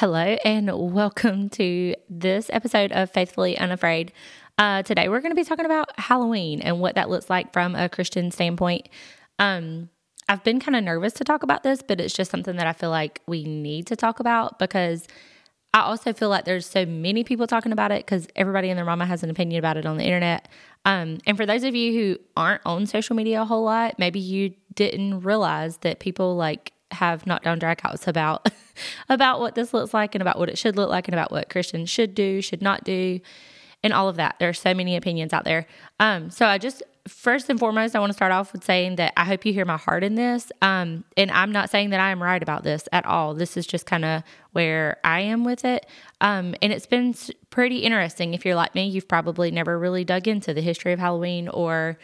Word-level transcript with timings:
Hello, 0.00 0.38
and 0.46 0.70
welcome 0.72 1.50
to 1.50 1.94
this 2.08 2.48
episode 2.54 2.90
of 2.90 3.10
Faithfully 3.10 3.58
Unafraid. 3.58 4.12
Uh, 4.56 4.82
today, 4.82 5.10
we're 5.10 5.20
going 5.20 5.30
to 5.30 5.36
be 5.36 5.44
talking 5.44 5.66
about 5.66 5.90
Halloween 6.00 6.62
and 6.62 6.80
what 6.80 6.94
that 6.94 7.10
looks 7.10 7.28
like 7.28 7.52
from 7.52 7.74
a 7.74 7.86
Christian 7.90 8.30
standpoint. 8.30 8.88
Um, 9.38 9.90
I've 10.26 10.42
been 10.42 10.58
kind 10.58 10.74
of 10.74 10.84
nervous 10.84 11.12
to 11.12 11.24
talk 11.24 11.42
about 11.42 11.64
this, 11.64 11.82
but 11.82 12.00
it's 12.00 12.14
just 12.14 12.30
something 12.30 12.56
that 12.56 12.66
I 12.66 12.72
feel 12.72 12.88
like 12.88 13.20
we 13.26 13.44
need 13.44 13.88
to 13.88 13.94
talk 13.94 14.20
about 14.20 14.58
because 14.58 15.06
I 15.74 15.80
also 15.80 16.14
feel 16.14 16.30
like 16.30 16.46
there's 16.46 16.64
so 16.64 16.86
many 16.86 17.22
people 17.22 17.46
talking 17.46 17.70
about 17.70 17.92
it 17.92 18.06
because 18.06 18.26
everybody 18.34 18.70
and 18.70 18.78
their 18.78 18.86
mama 18.86 19.04
has 19.04 19.22
an 19.22 19.28
opinion 19.28 19.58
about 19.58 19.76
it 19.76 19.84
on 19.84 19.98
the 19.98 20.04
internet. 20.04 20.48
Um, 20.86 21.18
and 21.26 21.36
for 21.36 21.44
those 21.44 21.62
of 21.62 21.74
you 21.74 21.92
who 21.92 22.18
aren't 22.38 22.62
on 22.64 22.86
social 22.86 23.16
media 23.16 23.42
a 23.42 23.44
whole 23.44 23.64
lot, 23.64 23.98
maybe 23.98 24.18
you 24.18 24.54
didn't 24.74 25.20
realize 25.20 25.76
that 25.82 26.00
people 26.00 26.36
like 26.36 26.72
have 26.92 27.26
knockdown 27.26 27.60
dragouts 27.60 28.06
about 28.06 28.50
about 29.08 29.40
what 29.40 29.54
this 29.54 29.72
looks 29.72 29.94
like 29.94 30.14
and 30.14 30.22
about 30.22 30.38
what 30.38 30.48
it 30.48 30.58
should 30.58 30.76
look 30.76 30.90
like 30.90 31.08
and 31.08 31.14
about 31.14 31.30
what 31.30 31.48
Christians 31.48 31.90
should 31.90 32.14
do, 32.14 32.40
should 32.40 32.62
not 32.62 32.84
do, 32.84 33.20
and 33.82 33.92
all 33.92 34.08
of 34.08 34.16
that. 34.16 34.36
There 34.38 34.48
are 34.48 34.54
so 34.54 34.74
many 34.74 34.96
opinions 34.96 35.32
out 35.32 35.44
there. 35.44 35.66
Um, 35.98 36.30
so 36.30 36.46
I 36.46 36.58
just 36.58 36.82
first 37.08 37.48
and 37.48 37.58
foremost, 37.58 37.96
I 37.96 38.00
want 38.00 38.10
to 38.10 38.14
start 38.14 38.32
off 38.32 38.52
with 38.52 38.64
saying 38.64 38.96
that 38.96 39.12
I 39.16 39.24
hope 39.24 39.44
you 39.44 39.52
hear 39.52 39.64
my 39.64 39.76
heart 39.76 40.04
in 40.04 40.14
this. 40.14 40.50
Um, 40.62 41.04
and 41.16 41.30
I'm 41.30 41.52
not 41.52 41.70
saying 41.70 41.90
that 41.90 42.00
I 42.00 42.10
am 42.10 42.22
right 42.22 42.42
about 42.42 42.62
this 42.62 42.88
at 42.92 43.06
all. 43.06 43.34
This 43.34 43.56
is 43.56 43.66
just 43.66 43.86
kind 43.86 44.04
of 44.04 44.22
where 44.52 44.98
I 45.04 45.20
am 45.20 45.44
with 45.44 45.64
it. 45.64 45.86
Um, 46.20 46.54
and 46.62 46.72
it's 46.72 46.86
been 46.86 47.14
pretty 47.50 47.78
interesting. 47.78 48.34
If 48.34 48.44
you're 48.44 48.54
like 48.54 48.74
me, 48.74 48.86
you've 48.86 49.08
probably 49.08 49.50
never 49.50 49.78
really 49.78 50.04
dug 50.04 50.28
into 50.28 50.54
the 50.54 50.60
history 50.60 50.92
of 50.92 50.98
Halloween 50.98 51.48
or 51.48 51.98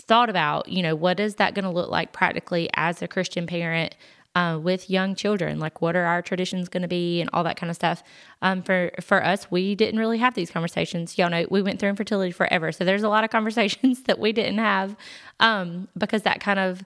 thought 0.00 0.30
about, 0.30 0.68
you 0.68 0.82
know, 0.82 0.94
what 0.94 1.20
is 1.20 1.36
that 1.36 1.54
going 1.54 1.64
to 1.64 1.70
look 1.70 1.90
like 1.90 2.12
practically 2.12 2.68
as 2.74 3.02
a 3.02 3.08
Christian 3.08 3.46
parent 3.46 3.94
uh, 4.34 4.58
with 4.62 4.88
young 4.88 5.14
children. 5.14 5.58
Like, 5.58 5.82
what 5.82 5.96
are 5.96 6.04
our 6.04 6.22
traditions 6.22 6.68
going 6.68 6.82
to 6.82 6.88
be, 6.88 7.20
and 7.20 7.28
all 7.32 7.44
that 7.44 7.56
kind 7.56 7.70
of 7.70 7.76
stuff. 7.76 8.02
Um, 8.42 8.62
for 8.62 8.90
for 9.00 9.24
us, 9.24 9.50
we 9.50 9.74
didn't 9.74 9.98
really 9.98 10.18
have 10.18 10.34
these 10.34 10.50
conversations. 10.50 11.18
Y'all 11.18 11.30
know 11.30 11.46
we 11.50 11.62
went 11.62 11.80
through 11.80 11.90
infertility 11.90 12.30
forever, 12.30 12.72
so 12.72 12.84
there's 12.84 13.02
a 13.02 13.08
lot 13.08 13.24
of 13.24 13.30
conversations 13.38 14.02
that 14.04 14.18
we 14.18 14.32
didn't 14.32 14.58
have 14.58 14.96
um, 15.40 15.88
because 15.96 16.22
that 16.22 16.40
kind 16.40 16.58
of 16.58 16.84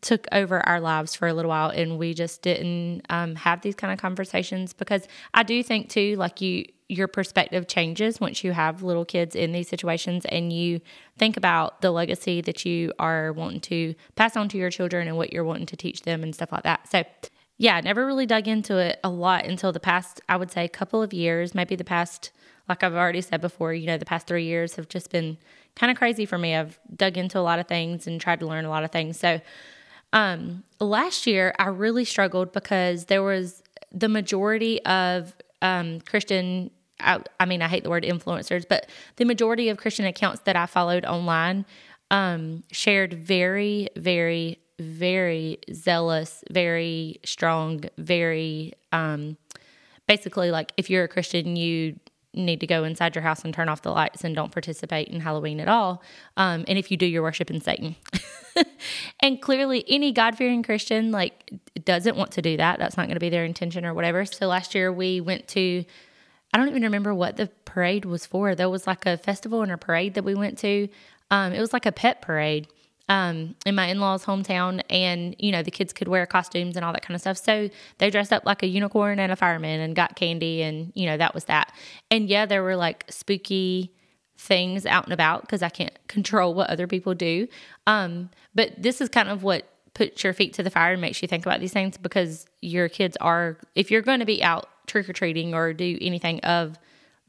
took 0.00 0.26
over 0.32 0.60
our 0.68 0.80
lives 0.80 1.14
for 1.14 1.28
a 1.28 1.34
little 1.34 1.48
while 1.48 1.70
and 1.70 1.98
we 1.98 2.14
just 2.14 2.42
didn't 2.42 3.02
um, 3.10 3.34
have 3.34 3.62
these 3.62 3.74
kind 3.74 3.92
of 3.92 3.98
conversations 3.98 4.72
because 4.72 5.06
i 5.34 5.42
do 5.42 5.62
think 5.62 5.88
too 5.88 6.16
like 6.16 6.40
you 6.40 6.64
your 6.88 7.08
perspective 7.08 7.66
changes 7.66 8.20
once 8.20 8.44
you 8.44 8.52
have 8.52 8.82
little 8.82 9.04
kids 9.04 9.34
in 9.34 9.52
these 9.52 9.68
situations 9.68 10.24
and 10.26 10.52
you 10.52 10.80
think 11.16 11.36
about 11.36 11.80
the 11.80 11.90
legacy 11.90 12.40
that 12.42 12.64
you 12.64 12.92
are 12.98 13.32
wanting 13.32 13.60
to 13.60 13.94
pass 14.16 14.36
on 14.36 14.48
to 14.48 14.58
your 14.58 14.70
children 14.70 15.08
and 15.08 15.16
what 15.16 15.32
you're 15.32 15.44
wanting 15.44 15.66
to 15.66 15.76
teach 15.76 16.02
them 16.02 16.22
and 16.22 16.34
stuff 16.34 16.52
like 16.52 16.62
that. 16.62 16.86
So, 16.88 17.04
yeah, 17.56 17.80
never 17.80 18.04
really 18.04 18.26
dug 18.26 18.48
into 18.48 18.76
it 18.78 18.98
a 19.02 19.08
lot 19.08 19.46
until 19.46 19.72
the 19.72 19.80
past, 19.80 20.20
I 20.28 20.36
would 20.36 20.50
say, 20.50 20.68
couple 20.68 21.02
of 21.02 21.12
years, 21.12 21.54
maybe 21.54 21.74
the 21.76 21.84
past, 21.84 22.32
like 22.68 22.82
I've 22.82 22.94
already 22.94 23.20
said 23.20 23.40
before, 23.40 23.72
you 23.72 23.86
know, 23.86 23.96
the 23.96 24.04
past 24.04 24.26
three 24.26 24.44
years 24.44 24.74
have 24.76 24.88
just 24.88 25.10
been 25.10 25.38
kind 25.76 25.90
of 25.90 25.96
crazy 25.96 26.26
for 26.26 26.36
me. 26.36 26.54
I've 26.54 26.78
dug 26.94 27.16
into 27.16 27.38
a 27.38 27.40
lot 27.40 27.58
of 27.58 27.66
things 27.66 28.06
and 28.06 28.20
tried 28.20 28.40
to 28.40 28.46
learn 28.46 28.64
a 28.64 28.70
lot 28.70 28.84
of 28.84 28.90
things. 28.90 29.18
So, 29.18 29.40
um, 30.14 30.64
last 30.80 31.26
year 31.26 31.54
I 31.58 31.68
really 31.68 32.06
struggled 32.06 32.52
because 32.52 33.06
there 33.06 33.22
was 33.22 33.62
the 33.92 34.08
majority 34.08 34.82
of 34.84 35.36
um, 35.60 36.00
Christian 36.00 36.70
I, 37.00 37.20
I, 37.40 37.44
mean, 37.44 37.60
I 37.60 37.68
hate 37.68 37.82
the 37.82 37.90
word 37.90 38.04
influencers, 38.04 38.64
but 38.66 38.88
the 39.16 39.24
majority 39.24 39.68
of 39.68 39.76
Christian 39.76 40.06
accounts 40.06 40.42
that 40.44 40.56
I 40.56 40.66
followed 40.66 41.04
online 41.04 41.66
um, 42.10 42.62
shared 42.70 43.12
very, 43.12 43.88
very, 43.96 44.58
very 44.78 45.58
zealous, 45.72 46.44
very 46.50 47.20
strong, 47.24 47.84
very 47.98 48.74
um, 48.92 49.36
basically 50.06 50.50
like 50.50 50.72
if 50.76 50.88
you're 50.88 51.04
a 51.04 51.08
Christian, 51.08 51.56
you 51.56 51.98
need 52.34 52.60
to 52.60 52.66
go 52.66 52.84
inside 52.84 53.14
your 53.14 53.22
house 53.22 53.44
and 53.44 53.54
turn 53.54 53.68
off 53.68 53.82
the 53.82 53.90
lights 53.90 54.24
and 54.24 54.34
don't 54.34 54.52
participate 54.52 55.08
in 55.08 55.20
Halloween 55.20 55.60
at 55.60 55.68
all. 55.68 56.02
Um, 56.36 56.64
and 56.68 56.78
if 56.78 56.90
you 56.90 56.96
do, 56.96 57.06
you're 57.06 57.22
worshiping 57.22 57.60
Satan. 57.60 57.96
and 59.20 59.40
clearly, 59.40 59.84
any 59.88 60.12
God 60.12 60.36
fearing 60.36 60.62
Christian 60.62 61.10
like 61.10 61.52
doesn't 61.84 62.16
want 62.16 62.32
to 62.32 62.42
do 62.42 62.56
that. 62.56 62.78
That's 62.78 62.96
not 62.96 63.06
going 63.06 63.16
to 63.16 63.20
be 63.20 63.30
their 63.30 63.44
intention 63.44 63.84
or 63.84 63.94
whatever. 63.94 64.24
So 64.24 64.46
last 64.46 64.74
year 64.74 64.92
we 64.92 65.20
went 65.20 65.48
to 65.48 65.84
I 66.54 66.56
don't 66.56 66.68
even 66.68 66.84
remember 66.84 67.12
what 67.12 67.36
the 67.36 67.50
parade 67.64 68.04
was 68.04 68.26
for. 68.26 68.54
There 68.54 68.70
was 68.70 68.86
like 68.86 69.06
a 69.06 69.18
festival 69.18 69.62
and 69.62 69.72
a 69.72 69.76
parade 69.76 70.14
that 70.14 70.22
we 70.22 70.36
went 70.36 70.56
to. 70.58 70.88
Um, 71.28 71.52
it 71.52 71.58
was 71.58 71.72
like 71.72 71.84
a 71.84 71.90
pet 71.90 72.22
parade 72.22 72.68
um, 73.08 73.54
in 73.66 73.74
my 73.74 73.86
in 73.86 74.00
law's 74.00 74.24
hometown, 74.24 74.80
and 74.88 75.36
you 75.38 75.52
know 75.52 75.62
the 75.62 75.70
kids 75.70 75.92
could 75.92 76.08
wear 76.08 76.26
costumes 76.26 76.76
and 76.76 76.84
all 76.84 76.92
that 76.92 77.02
kind 77.02 77.14
of 77.14 77.20
stuff. 77.20 77.36
So 77.36 77.68
they 77.98 78.10
dressed 78.10 78.32
up 78.32 78.44
like 78.46 78.62
a 78.62 78.66
unicorn 78.66 79.18
and 79.18 79.30
a 79.30 79.36
fireman 79.36 79.80
and 79.80 79.94
got 79.94 80.16
candy, 80.16 80.62
and 80.62 80.92
you 80.94 81.06
know 81.06 81.16
that 81.16 81.34
was 81.34 81.44
that. 81.44 81.72
And 82.10 82.28
yeah, 82.28 82.46
there 82.46 82.62
were 82.62 82.76
like 82.76 83.04
spooky 83.10 83.92
things 84.36 84.84
out 84.84 85.04
and 85.04 85.12
about 85.12 85.42
because 85.42 85.62
I 85.62 85.68
can't 85.68 85.96
control 86.08 86.54
what 86.54 86.70
other 86.70 86.86
people 86.86 87.14
do. 87.14 87.46
Um, 87.86 88.30
but 88.54 88.70
this 88.78 89.00
is 89.00 89.08
kind 89.08 89.28
of 89.28 89.42
what 89.42 89.68
puts 89.94 90.24
your 90.24 90.32
feet 90.32 90.52
to 90.54 90.62
the 90.62 90.70
fire 90.70 90.92
and 90.92 91.00
makes 91.00 91.22
you 91.22 91.28
think 91.28 91.46
about 91.46 91.60
these 91.60 91.72
things 91.72 91.96
because 91.96 92.46
your 92.60 92.88
kids 92.88 93.16
are 93.20 93.58
if 93.74 93.90
you're 93.90 94.02
going 94.02 94.18
to 94.18 94.26
be 94.26 94.42
out 94.42 94.68
trick 94.86 95.08
or 95.08 95.12
treating 95.12 95.54
or 95.54 95.72
do 95.72 95.96
anything 96.00 96.40
of 96.40 96.78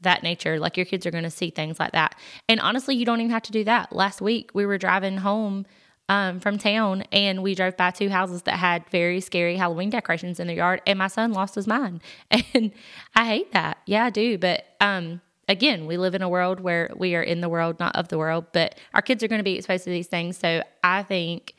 that 0.06 0.22
nature. 0.22 0.58
Like 0.58 0.76
your 0.76 0.86
kids 0.86 1.04
are 1.06 1.10
going 1.10 1.24
to 1.24 1.30
see 1.30 1.50
things 1.50 1.78
like 1.78 1.92
that. 1.92 2.16
And 2.48 2.60
honestly, 2.60 2.96
you 2.96 3.04
don't 3.04 3.20
even 3.20 3.30
have 3.30 3.42
to 3.42 3.52
do 3.52 3.64
that. 3.64 3.94
Last 3.94 4.20
week, 4.20 4.50
we 4.54 4.64
were 4.64 4.78
driving 4.78 5.18
home 5.18 5.66
um, 6.08 6.38
from 6.40 6.56
town 6.56 7.02
and 7.12 7.42
we 7.42 7.54
drove 7.54 7.76
by 7.76 7.90
two 7.90 8.08
houses 8.08 8.42
that 8.42 8.58
had 8.58 8.88
very 8.90 9.20
scary 9.20 9.56
Halloween 9.56 9.90
decorations 9.90 10.38
in 10.38 10.46
their 10.46 10.56
yard, 10.56 10.80
and 10.86 10.98
my 10.98 11.08
son 11.08 11.32
lost 11.32 11.54
his 11.54 11.66
mind. 11.66 12.00
And 12.54 12.72
I 13.14 13.26
hate 13.26 13.52
that. 13.52 13.78
Yeah, 13.86 14.04
I 14.04 14.10
do. 14.10 14.38
But 14.38 14.64
um, 14.80 15.20
again, 15.48 15.86
we 15.86 15.96
live 15.96 16.14
in 16.14 16.22
a 16.22 16.28
world 16.28 16.60
where 16.60 16.90
we 16.96 17.14
are 17.16 17.22
in 17.22 17.40
the 17.40 17.48
world, 17.48 17.80
not 17.80 17.96
of 17.96 18.08
the 18.08 18.18
world, 18.18 18.46
but 18.52 18.78
our 18.94 19.02
kids 19.02 19.22
are 19.22 19.28
going 19.28 19.40
to 19.40 19.44
be 19.44 19.56
exposed 19.56 19.84
to 19.84 19.90
these 19.90 20.06
things. 20.06 20.38
So 20.38 20.62
I 20.84 21.02
think 21.02 21.55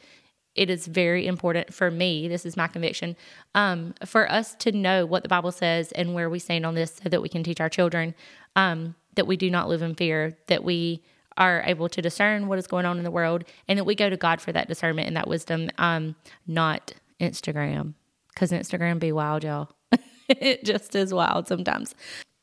it 0.58 0.70
is 0.70 0.88
very 0.88 1.28
important 1.28 1.74
for 1.74 1.90
me, 1.92 2.28
this 2.28 2.46
is 2.46 2.58
my 2.58 2.68
conviction, 2.68 3.16
um, 3.56 3.94
for 4.06 4.30
us 4.30 4.56
to 4.56 4.72
know 4.72 5.06
what 5.06 5.24
the 5.24 5.30
Bible 5.30 5.52
says 5.52 5.92
and 5.94 6.14
where 6.14 6.30
we 6.30 6.40
stand 6.40 6.66
on 6.66 6.76
this 6.76 7.00
so 7.02 7.10
that 7.10 7.22
we 7.22 7.30
can 7.30 7.44
teach 7.44 7.62
our 7.62 7.70
children 7.70 8.16
um, 8.56 8.96
that 9.16 9.28
we 9.28 9.38
do 9.38 9.50
not 9.50 9.70
live 9.70 9.82
in 9.82 9.96
fear, 9.96 10.38
that 10.48 10.64
we 10.64 11.04
are 11.38 11.64
able 11.66 11.88
to 11.88 12.02
discern 12.02 12.48
what 12.48 12.58
is 12.58 12.66
going 12.66 12.86
on 12.86 12.98
in 12.98 13.04
the 13.04 13.12
world, 13.12 13.44
and 13.68 13.78
that 13.78 13.84
we 13.84 13.94
go 13.94 14.10
to 14.10 14.18
God 14.18 14.42
for 14.42 14.52
that 14.52 14.68
discernment 14.68 15.08
and 15.08 15.16
that 15.16 15.28
wisdom, 15.28 15.70
um, 15.78 16.16
not 16.48 16.94
Instagram, 17.22 17.94
because 18.34 18.52
Instagram 18.52 19.00
be 19.00 19.12
wild, 19.12 19.44
y'all. 19.44 19.70
it 20.30 20.66
just 20.66 20.96
is 20.96 21.14
wild 21.14 21.48
sometimes. 21.48 21.94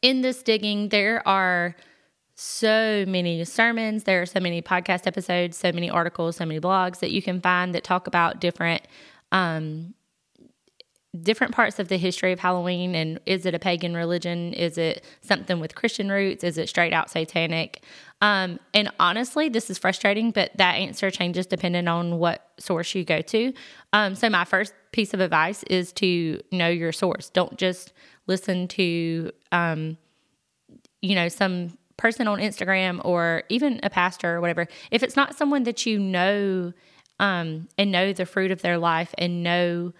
In 0.02 0.20
this 0.20 0.42
digging, 0.42 0.91
there 0.91 1.26
are 1.26 1.75
so 2.34 3.05
many 3.06 3.45
sermons, 3.45 4.05
there 4.05 4.21
are 4.21 4.27
so 4.27 4.41
many 4.41 4.61
podcast 4.61 5.06
episodes, 5.06 5.56
so 5.56 5.71
many 5.72 5.89
articles, 5.89 6.37
so 6.37 6.45
many 6.45 6.61
blogs 6.61 6.99
that 6.99 7.11
you 7.11 7.22
can 7.22 7.41
find 7.41 7.75
that 7.75 7.84
talk 7.84 8.06
about 8.06 8.41
different 8.41 8.83
um, 9.33 9.95
different 11.23 11.55
parts 11.55 11.78
of 11.78 11.89
the 11.89 11.97
history 11.97 12.33
of 12.33 12.41
Halloween 12.41 12.94
and 12.94 13.21
is 13.25 13.47
it 13.47 13.55
a 13.55 13.59
pagan 13.59 13.94
religion? 13.94 14.53
Is 14.53 14.77
it 14.77 15.05
something 15.21 15.61
with 15.61 15.75
Christian 15.75 16.11
roots? 16.11 16.43
Is 16.43 16.59
it 16.59 16.69
straight 16.69 16.93
out 16.93 17.09
satanic? 17.09 17.84
Um, 18.21 18.59
and 18.73 18.91
honestly, 18.99 19.49
this 19.49 19.71
is 19.71 19.78
frustrating, 19.78 20.33
but 20.33 20.50
that 20.56 20.75
answer 20.75 21.11
changes 21.11 21.47
depending 21.47 21.87
on 21.87 22.19
what 22.19 22.50
source 22.59 22.94
you 22.94 23.05
go 23.05 23.21
to. 23.21 23.53
Um, 23.93 24.15
so 24.17 24.28
my 24.28 24.44
first 24.44 24.75
piece 24.91 25.15
of 25.15 25.21
advice 25.21 25.62
is 25.65 25.93
to 25.94 26.41
know 26.50 26.69
your 26.69 26.93
source. 26.93 27.31
Don't 27.31 27.56
just 27.56 27.93
listen 28.27 28.67
to 28.69 29.31
um, 29.53 29.97
you 31.00 31.15
know 31.15 31.28
some 31.28 31.77
person 31.97 32.28
on 32.28 32.38
Instagram 32.38 33.00
or 33.05 33.44
even 33.49 33.81
a 33.82 33.91
pastor 33.91 34.37
or 34.37 34.41
whatever, 34.41 34.66
if 34.91 35.03
it's 35.03 35.16
not 35.16 35.37
someone 35.37 35.65
that 35.65 35.87
you 35.87 35.99
know 35.99 36.72
um, 37.19 37.69
and 37.78 37.93
know 37.93 38.12
the 38.12 38.27
fruit 38.27 38.50
of 38.50 38.62
their 38.62 38.78
life 38.78 39.15
and 39.19 39.43
know 39.43 39.93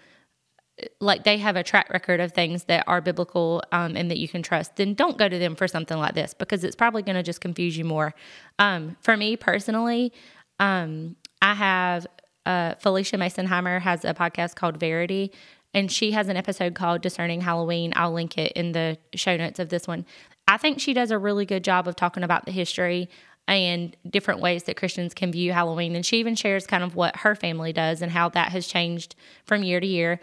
like 0.99 1.23
they 1.23 1.37
have 1.37 1.55
a 1.55 1.63
track 1.63 1.89
record 1.89 2.19
of 2.19 2.33
things 2.33 2.65
that 2.65 2.83
are 2.87 2.99
biblical 2.99 3.63
um, 3.71 3.95
and 3.95 4.11
that 4.11 4.17
you 4.17 4.27
can 4.27 4.43
trust, 4.43 4.75
then 4.75 4.93
don't 4.93 5.17
go 5.17 5.29
to 5.29 5.39
them 5.39 5.55
for 5.55 5.67
something 5.67 5.97
like 5.97 6.15
this 6.15 6.33
because 6.33 6.63
it's 6.63 6.75
probably 6.75 7.01
going 7.01 7.15
to 7.15 7.23
just 7.23 7.39
confuse 7.39 7.77
you 7.77 7.85
more. 7.85 8.13
Um, 8.59 8.97
for 8.99 9.15
me 9.15 9.37
personally, 9.37 10.11
um, 10.59 11.15
I 11.41 11.53
have 11.53 12.07
uh, 12.45 12.75
Phylicia 12.75 13.17
Masonheimer 13.17 13.81
has 13.81 14.03
a 14.03 14.13
podcast 14.13 14.55
called 14.55 14.77
Verity, 14.77 15.31
and 15.73 15.91
she 15.91 16.11
has 16.11 16.27
an 16.27 16.37
episode 16.37 16.75
called 16.75 17.01
Discerning 17.01 17.41
Halloween. 17.41 17.93
I'll 17.95 18.13
link 18.13 18.37
it 18.37 18.51
in 18.53 18.73
the 18.73 18.97
show 19.15 19.37
notes 19.37 19.59
of 19.59 19.69
this 19.69 19.87
one. 19.87 20.05
I 20.47 20.57
think 20.57 20.79
she 20.79 20.93
does 20.93 21.11
a 21.11 21.17
really 21.17 21.45
good 21.45 21.63
job 21.63 21.87
of 21.87 21.95
talking 21.95 22.23
about 22.23 22.45
the 22.45 22.51
history 22.51 23.09
and 23.47 23.95
different 24.09 24.41
ways 24.41 24.63
that 24.63 24.77
Christians 24.77 25.13
can 25.13 25.31
view 25.31 25.53
Halloween. 25.53 25.95
And 25.95 26.05
she 26.05 26.17
even 26.17 26.35
shares 26.35 26.65
kind 26.65 26.83
of 26.83 26.95
what 26.95 27.17
her 27.17 27.35
family 27.35 27.73
does 27.73 28.01
and 28.01 28.11
how 28.11 28.29
that 28.29 28.51
has 28.51 28.67
changed 28.67 29.15
from 29.45 29.63
year 29.63 29.79
to 29.79 29.87
year. 29.87 30.19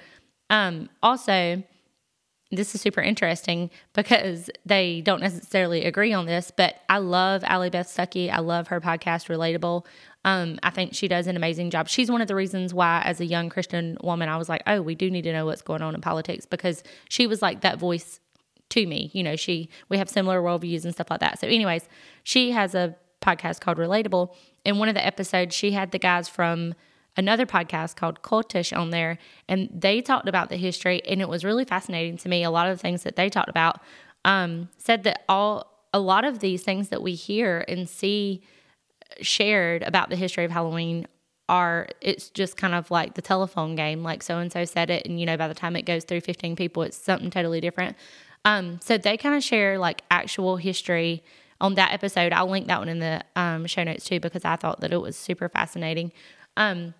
Um, 0.50 0.88
also, 1.02 1.62
this 2.50 2.74
is 2.74 2.80
super 2.80 3.00
interesting 3.00 3.70
because 3.94 4.50
they 4.66 5.00
don't 5.00 5.22
necessarily 5.22 5.84
agree 5.86 6.12
on 6.12 6.26
this, 6.26 6.52
but 6.54 6.76
I 6.88 6.98
love 6.98 7.42
Allie 7.44 7.70
Beth 7.70 7.88
Stuckey. 7.88 8.30
I 8.30 8.40
love 8.40 8.68
her 8.68 8.80
podcast, 8.80 9.28
Relatable. 9.28 9.86
Um, 10.24 10.58
I 10.62 10.70
think 10.70 10.94
she 10.94 11.08
does 11.08 11.26
an 11.26 11.36
amazing 11.36 11.70
job. 11.70 11.88
She's 11.88 12.10
one 12.10 12.20
of 12.20 12.28
the 12.28 12.34
reasons 12.34 12.74
why, 12.74 13.02
as 13.04 13.20
a 13.20 13.24
young 13.24 13.48
Christian 13.48 13.96
woman, 14.02 14.28
I 14.28 14.36
was 14.36 14.48
like, 14.48 14.62
oh, 14.66 14.82
we 14.82 14.94
do 14.94 15.10
need 15.10 15.22
to 15.22 15.32
know 15.32 15.46
what's 15.46 15.62
going 15.62 15.82
on 15.82 15.94
in 15.94 16.00
politics 16.00 16.44
because 16.44 16.84
she 17.08 17.26
was 17.26 17.40
like 17.40 17.62
that 17.62 17.78
voice 17.78 18.20
to 18.72 18.86
me. 18.86 19.10
You 19.12 19.22
know, 19.22 19.36
she 19.36 19.68
we 19.88 19.98
have 19.98 20.08
similar 20.08 20.40
worldviews 20.40 20.84
and 20.84 20.92
stuff 20.92 21.10
like 21.10 21.20
that. 21.20 21.38
So, 21.38 21.46
anyways, 21.46 21.88
she 22.24 22.50
has 22.52 22.74
a 22.74 22.96
podcast 23.20 23.60
called 23.60 23.78
Relatable. 23.78 24.34
In 24.64 24.78
one 24.78 24.88
of 24.88 24.94
the 24.94 25.04
episodes, 25.04 25.54
she 25.54 25.72
had 25.72 25.92
the 25.92 25.98
guys 25.98 26.28
from 26.28 26.74
another 27.16 27.44
podcast 27.44 27.96
called 27.96 28.22
Cultish 28.22 28.76
on 28.76 28.90
there, 28.90 29.18
and 29.48 29.68
they 29.72 30.00
talked 30.00 30.28
about 30.28 30.48
the 30.48 30.56
history, 30.56 31.02
and 31.06 31.20
it 31.20 31.28
was 31.28 31.44
really 31.44 31.64
fascinating 31.64 32.16
to 32.18 32.28
me. 32.28 32.42
A 32.42 32.50
lot 32.50 32.68
of 32.68 32.78
the 32.78 32.80
things 32.82 33.02
that 33.02 33.16
they 33.16 33.28
talked 33.28 33.50
about 33.50 33.80
um, 34.24 34.68
said 34.78 35.04
that 35.04 35.24
all 35.28 35.70
a 35.92 36.00
lot 36.00 36.24
of 36.24 36.38
these 36.38 36.62
things 36.62 36.88
that 36.88 37.02
we 37.02 37.14
hear 37.14 37.64
and 37.68 37.88
see 37.88 38.42
shared 39.20 39.82
about 39.82 40.08
the 40.08 40.16
history 40.16 40.44
of 40.44 40.50
Halloween 40.50 41.06
are 41.48 41.88
it's 42.00 42.30
just 42.30 42.56
kind 42.56 42.74
of 42.74 42.90
like 42.90 43.14
the 43.14 43.20
telephone 43.20 43.74
game 43.74 44.02
like 44.02 44.22
so 44.22 44.38
and 44.38 44.50
so 44.50 44.64
said 44.64 44.88
it 44.88 45.04
and 45.04 45.18
you 45.20 45.26
know 45.26 45.36
by 45.36 45.48
the 45.48 45.54
time 45.54 45.76
it 45.76 45.82
goes 45.82 46.04
through 46.04 46.20
15 46.20 46.56
people 46.56 46.82
it's 46.82 46.96
something 46.96 47.30
totally 47.30 47.60
different 47.60 47.96
um, 48.44 48.80
so 48.82 48.98
they 48.98 49.16
kind 49.16 49.34
of 49.34 49.42
share 49.42 49.78
like 49.78 50.02
actual 50.10 50.56
history 50.56 51.22
on 51.60 51.74
that 51.74 51.92
episode 51.92 52.32
i'll 52.32 52.48
link 52.48 52.66
that 52.66 52.78
one 52.78 52.88
in 52.88 52.98
the 52.98 53.22
um, 53.36 53.66
show 53.66 53.84
notes 53.84 54.04
too 54.04 54.20
because 54.20 54.44
i 54.44 54.56
thought 54.56 54.80
that 54.80 54.92
it 54.92 55.00
was 55.00 55.16
super 55.16 55.48
fascinating 55.48 56.12
um, 56.56 56.94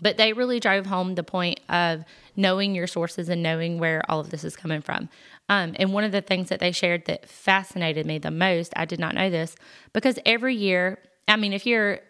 but 0.00 0.16
they 0.16 0.32
really 0.32 0.60
drove 0.60 0.86
home 0.86 1.14
the 1.14 1.22
point 1.22 1.60
of 1.68 2.04
knowing 2.36 2.74
your 2.74 2.86
sources 2.86 3.28
and 3.28 3.42
knowing 3.42 3.78
where 3.78 4.02
all 4.08 4.20
of 4.20 4.30
this 4.30 4.44
is 4.44 4.56
coming 4.56 4.80
from. 4.80 5.08
Um, 5.48 5.74
and 5.76 5.92
one 5.92 6.04
of 6.04 6.12
the 6.12 6.20
things 6.20 6.48
that 6.50 6.60
they 6.60 6.72
shared 6.72 7.06
that 7.06 7.28
fascinated 7.28 8.06
me 8.06 8.18
the 8.18 8.30
most, 8.30 8.72
I 8.76 8.84
did 8.84 9.00
not 9.00 9.14
know 9.14 9.30
this, 9.30 9.56
because 9.92 10.18
every 10.24 10.54
year, 10.54 10.98
I 11.26 11.36
mean, 11.36 11.52
if 11.52 11.66
you're 11.66 12.00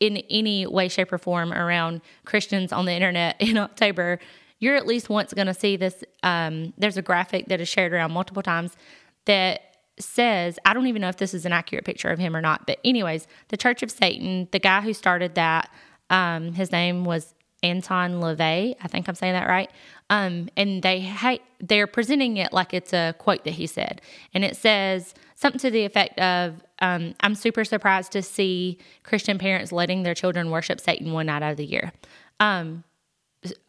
in 0.00 0.16
any 0.28 0.66
way, 0.66 0.88
shape, 0.88 1.12
or 1.12 1.18
form 1.18 1.52
around 1.52 2.00
Christians 2.24 2.72
on 2.72 2.84
the 2.84 2.92
internet 2.92 3.36
in 3.40 3.56
October, 3.56 4.18
you're 4.62 4.76
at 4.76 4.86
least 4.86 5.08
once 5.08 5.34
going 5.34 5.48
to 5.48 5.54
see 5.54 5.76
this. 5.76 6.04
Um, 6.22 6.72
there's 6.78 6.96
a 6.96 7.02
graphic 7.02 7.46
that 7.46 7.60
is 7.60 7.68
shared 7.68 7.92
around 7.92 8.12
multiple 8.12 8.42
times 8.42 8.76
that 9.24 9.60
says, 9.98 10.58
I 10.64 10.72
don't 10.72 10.86
even 10.86 11.02
know 11.02 11.08
if 11.08 11.16
this 11.16 11.34
is 11.34 11.44
an 11.44 11.52
accurate 11.52 11.84
picture 11.84 12.08
of 12.08 12.18
him 12.18 12.36
or 12.36 12.40
not, 12.40 12.66
but, 12.66 12.78
anyways, 12.84 13.26
the 13.48 13.56
Church 13.56 13.82
of 13.82 13.90
Satan, 13.90 14.48
the 14.52 14.60
guy 14.60 14.80
who 14.80 14.94
started 14.94 15.34
that, 15.34 15.68
um, 16.10 16.52
his 16.52 16.70
name 16.70 17.04
was 17.04 17.34
Anton 17.64 18.20
LaVey. 18.20 18.76
I 18.80 18.88
think 18.88 19.08
I'm 19.08 19.14
saying 19.16 19.34
that 19.34 19.48
right. 19.48 19.70
Um, 20.10 20.48
and 20.56 20.82
they 20.82 21.00
ha- 21.00 21.38
they're 21.60 21.86
presenting 21.86 22.36
it 22.36 22.52
like 22.52 22.72
it's 22.72 22.92
a 22.92 23.14
quote 23.18 23.44
that 23.44 23.54
he 23.54 23.66
said, 23.66 24.00
and 24.34 24.44
it 24.44 24.56
says 24.56 25.14
something 25.34 25.60
to 25.60 25.70
the 25.70 25.84
effect 25.84 26.18
of, 26.18 26.62
um, 26.80 27.14
"I'm 27.20 27.34
super 27.34 27.64
surprised 27.64 28.12
to 28.12 28.22
see 28.22 28.78
Christian 29.04 29.38
parents 29.38 29.72
letting 29.72 30.02
their 30.02 30.14
children 30.14 30.50
worship 30.50 30.80
Satan 30.80 31.12
one 31.12 31.26
night 31.26 31.42
out 31.42 31.52
of 31.52 31.56
the 31.56 31.64
year." 31.64 31.92
Um, 32.40 32.84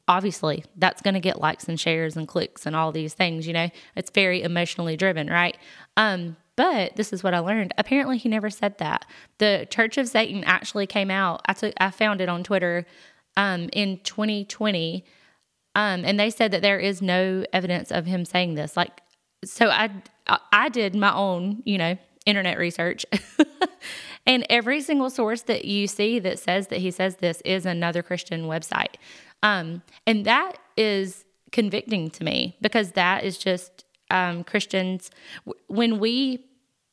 obviously, 0.07 0.63
that's 0.75 1.01
going 1.01 1.13
to 1.13 1.19
get 1.19 1.39
likes 1.39 1.67
and 1.67 1.79
shares 1.79 2.15
and 2.15 2.27
clicks 2.27 2.65
and 2.65 2.75
all 2.75 2.91
these 2.91 3.13
things. 3.13 3.47
You 3.47 3.53
know, 3.53 3.69
it's 3.95 4.09
very 4.09 4.41
emotionally 4.41 4.97
driven, 4.97 5.27
right? 5.27 5.57
Um, 5.97 6.37
but 6.55 6.95
this 6.95 7.11
is 7.13 7.23
what 7.23 7.33
I 7.33 7.39
learned. 7.39 7.73
Apparently, 7.77 8.17
he 8.17 8.29
never 8.29 8.49
said 8.49 8.77
that. 8.77 9.05
The 9.39 9.67
Church 9.69 9.97
of 9.97 10.07
Satan 10.07 10.43
actually 10.43 10.85
came 10.85 11.09
out. 11.09 11.41
I 11.45 11.53
took, 11.53 11.73
I 11.77 11.89
found 11.89 12.21
it 12.21 12.29
on 12.29 12.43
Twitter 12.43 12.85
um, 13.35 13.69
in 13.73 13.99
2020, 14.03 15.03
um, 15.75 16.05
and 16.05 16.19
they 16.19 16.29
said 16.29 16.51
that 16.51 16.61
there 16.61 16.79
is 16.79 17.01
no 17.01 17.43
evidence 17.51 17.91
of 17.91 18.05
him 18.05 18.25
saying 18.25 18.53
this. 18.53 18.77
Like, 18.77 19.01
so 19.43 19.69
I, 19.69 19.89
I 20.51 20.69
did 20.69 20.95
my 20.95 21.13
own, 21.13 21.63
you 21.65 21.79
know, 21.79 21.97
internet 22.25 22.57
research, 22.57 23.05
and 24.25 24.45
every 24.49 24.81
single 24.81 25.09
source 25.09 25.41
that 25.43 25.65
you 25.65 25.87
see 25.87 26.19
that 26.19 26.39
says 26.39 26.67
that 26.67 26.79
he 26.79 26.91
says 26.91 27.17
this 27.17 27.41
is 27.41 27.65
another 27.65 28.01
Christian 28.01 28.43
website, 28.43 28.95
um, 29.41 29.81
and 30.07 30.25
that 30.25 30.57
is 30.77 31.25
convicting 31.51 32.09
to 32.09 32.23
me 32.23 32.57
because 32.61 32.91
that 32.93 33.23
is 33.23 33.37
just 33.37 33.85
um, 34.13 34.43
Christians, 34.43 35.09
when 35.67 35.99
we 35.99 36.45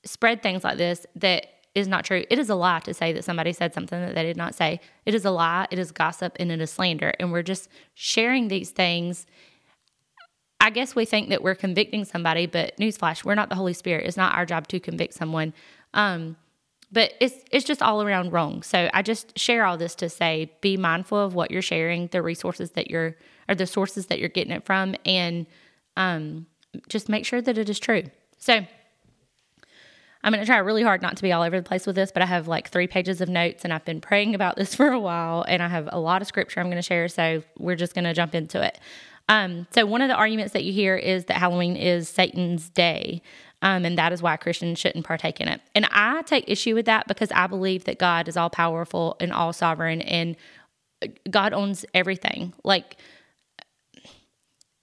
spread 0.05 0.43
things 0.43 0.65
like 0.65 0.79
this 0.79 1.07
that 1.17 1.47
is 1.75 1.87
not 1.87 2.05
true, 2.05 2.25
it 2.31 2.39
is 2.39 2.49
a 2.49 2.55
lie 2.55 2.81
to 2.81 2.95
say 2.95 3.13
that 3.13 3.25
somebody 3.25 3.53
said 3.53 3.75
something 3.75 4.01
that 4.01 4.15
they 4.15 4.23
did 4.23 4.37
not 4.37 4.55
say. 4.55 4.81
It 5.07 5.15
is 5.15 5.25
a 5.25 5.31
lie, 5.31 5.69
it 5.71 5.79
is 5.79 5.93
gossip, 5.93 6.37
and 6.41 6.51
it 6.51 6.61
is 6.61 6.71
slander. 6.71 7.13
And 7.21 7.31
we're 7.31 7.43
just 7.43 7.69
sharing 7.95 8.49
these 8.49 8.71
things. 8.71 9.27
I 10.61 10.71
guess 10.71 10.95
we 10.95 11.05
think 11.05 11.29
that 11.29 11.43
we're 11.43 11.55
convicting 11.55 12.05
somebody, 12.05 12.47
but 12.47 12.77
newsflash, 12.77 13.25
we're 13.25 13.35
not 13.35 13.51
the 13.51 13.55
Holy 13.55 13.73
Spirit. 13.73 14.07
It's 14.07 14.17
not 14.17 14.35
our 14.35 14.47
job 14.47 14.67
to 14.69 14.81
convict 14.81 15.15
someone. 15.15 15.53
Um, 15.95 16.37
but 16.93 17.13
it's 17.21 17.37
it's 17.51 17.65
just 17.65 17.83
all 17.83 18.03
around 18.03 18.33
wrong. 18.33 18.63
So 18.63 18.91
I 18.93 19.03
just 19.03 19.39
share 19.39 19.65
all 19.65 19.77
this 19.77 19.95
to 19.97 20.09
say 20.09 20.53
be 20.61 20.77
mindful 20.77 21.19
of 21.19 21.35
what 21.35 21.51
you're 21.51 21.63
sharing, 21.63 22.09
the 22.09 22.23
resources 22.23 22.73
that 22.73 22.91
you're 22.91 23.17
or 23.49 23.55
the 23.55 23.67
sources 23.67 24.07
that 24.07 24.19
you're 24.19 24.29
getting 24.29 24.53
it 24.53 24.65
from, 24.65 24.95
and 25.05 25.47
um, 25.97 26.47
just 26.89 27.09
make 27.09 27.25
sure 27.27 27.41
that 27.43 27.59
it 27.59 27.69
is 27.69 27.79
true. 27.79 28.05
So 28.39 28.65
I'm 30.23 30.33
going 30.33 30.41
to 30.41 30.47
try 30.47 30.59
really 30.59 30.83
hard 30.83 31.01
not 31.01 31.17
to 31.17 31.23
be 31.23 31.33
all 31.33 31.43
over 31.43 31.57
the 31.57 31.67
place 31.67 31.87
with 31.87 31.97
this, 31.97 32.13
but 32.13 32.23
I 32.23 32.27
have 32.27 32.47
like 32.47 32.69
three 32.69 32.87
pages 32.87 33.21
of 33.21 33.29
notes 33.29 33.65
and 33.65 33.73
I've 33.73 33.85
been 33.85 34.01
praying 34.01 34.35
about 34.35 34.57
this 34.57 34.75
for 34.77 34.89
a 34.89 35.01
while 35.01 35.45
and 35.49 35.63
I 35.63 35.69
have 35.69 35.89
a 35.91 35.99
lot 35.99 36.23
of 36.23 36.29
scripture 36.29 36.61
I'm 36.61 36.67
going 36.67 36.77
to 36.77 36.83
share. 36.83 37.09
So 37.09 37.43
we're 37.59 37.77
just 37.77 37.95
going 37.95 38.05
to 38.05 38.15
jump 38.15 38.35
into 38.35 38.63
it. 38.63 38.79
Um, 39.29 39.69
so, 39.71 39.87
one 39.87 40.03
of 40.03 40.09
the 40.09 40.17
arguments 40.17 40.55
that 40.55 40.65
you 40.65 40.73
hear 40.73 40.97
is 40.97 41.27
that 41.27 41.37
Halloween 41.37 41.77
is 41.77 42.09
Satan's 42.09 42.69
day. 42.69 43.23
Um, 43.63 43.85
and 43.85 43.99
that 43.99 44.13
is 44.13 44.23
why 44.23 44.37
Christians 44.37 44.79
shouldn't 44.79 45.05
partake 45.05 45.41
in 45.41 45.49
it. 45.49 45.61
And 45.75 45.87
I 45.91 46.23
take 46.23 46.45
issue 46.49 46.75
with 46.75 46.87
that 46.87 47.07
because 47.07 47.31
I 47.33 47.47
believe 47.47 47.85
that 47.85 47.99
God 47.99 48.27
is 48.27 48.37
all 48.37 48.51
powerful 48.51 49.17
and 49.21 49.33
all 49.33 49.53
sovereign 49.53 50.01
and 50.01 50.37
God 51.31 51.53
owns 51.53 51.85
everything. 51.95 52.53
Like, 52.65 52.97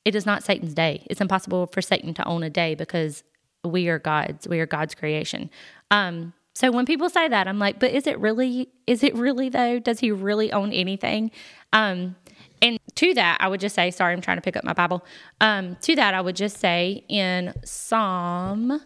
it 0.06 0.15
is 0.15 0.25
not 0.25 0.44
Satan's 0.44 0.74
day. 0.74 1.06
It's 1.09 1.21
impossible 1.21 1.68
for 1.68 1.81
Satan 1.81 2.13
to 2.15 2.25
own 2.25 2.44
a 2.44 2.50
day 2.50 2.75
because 2.75 3.24
we 3.63 3.89
are 3.89 4.00
God's. 4.00 4.47
We 4.47 4.59
are 4.59 4.65
God's 4.65 4.95
creation. 4.95 5.50
Um, 5.91 6.33
so 6.56 6.71
when 6.71 6.85
people 6.85 7.09
say 7.09 7.27
that, 7.27 7.47
I'm 7.47 7.59
like, 7.59 7.79
but 7.79 7.91
is 7.91 8.07
it 8.07 8.18
really? 8.19 8.69
Is 8.88 9.03
it 9.03 9.15
really 9.15 9.50
though? 9.50 9.79
Does 9.79 10.00
he 10.00 10.12
really 10.12 10.51
own 10.51 10.71
anything? 10.71 11.31
Um, 11.74 12.15
to 12.98 13.14
that, 13.14 13.38
I 13.40 13.48
would 13.48 13.60
just 13.60 13.76
say, 13.76 13.92
sorry, 13.92 14.14
I'm 14.14 14.22
trying 14.22 14.38
to 14.38 14.42
pick 14.42 14.58
up 14.58 14.64
my 14.64 14.74
Bible. 14.74 15.06
Um, 15.40 15.78
to 15.82 15.96
that, 15.96 16.14
I 16.14 16.22
would 16.22 16.36
just 16.36 16.58
say 16.58 17.04
in 17.08 17.54
Psalm. 17.64 18.82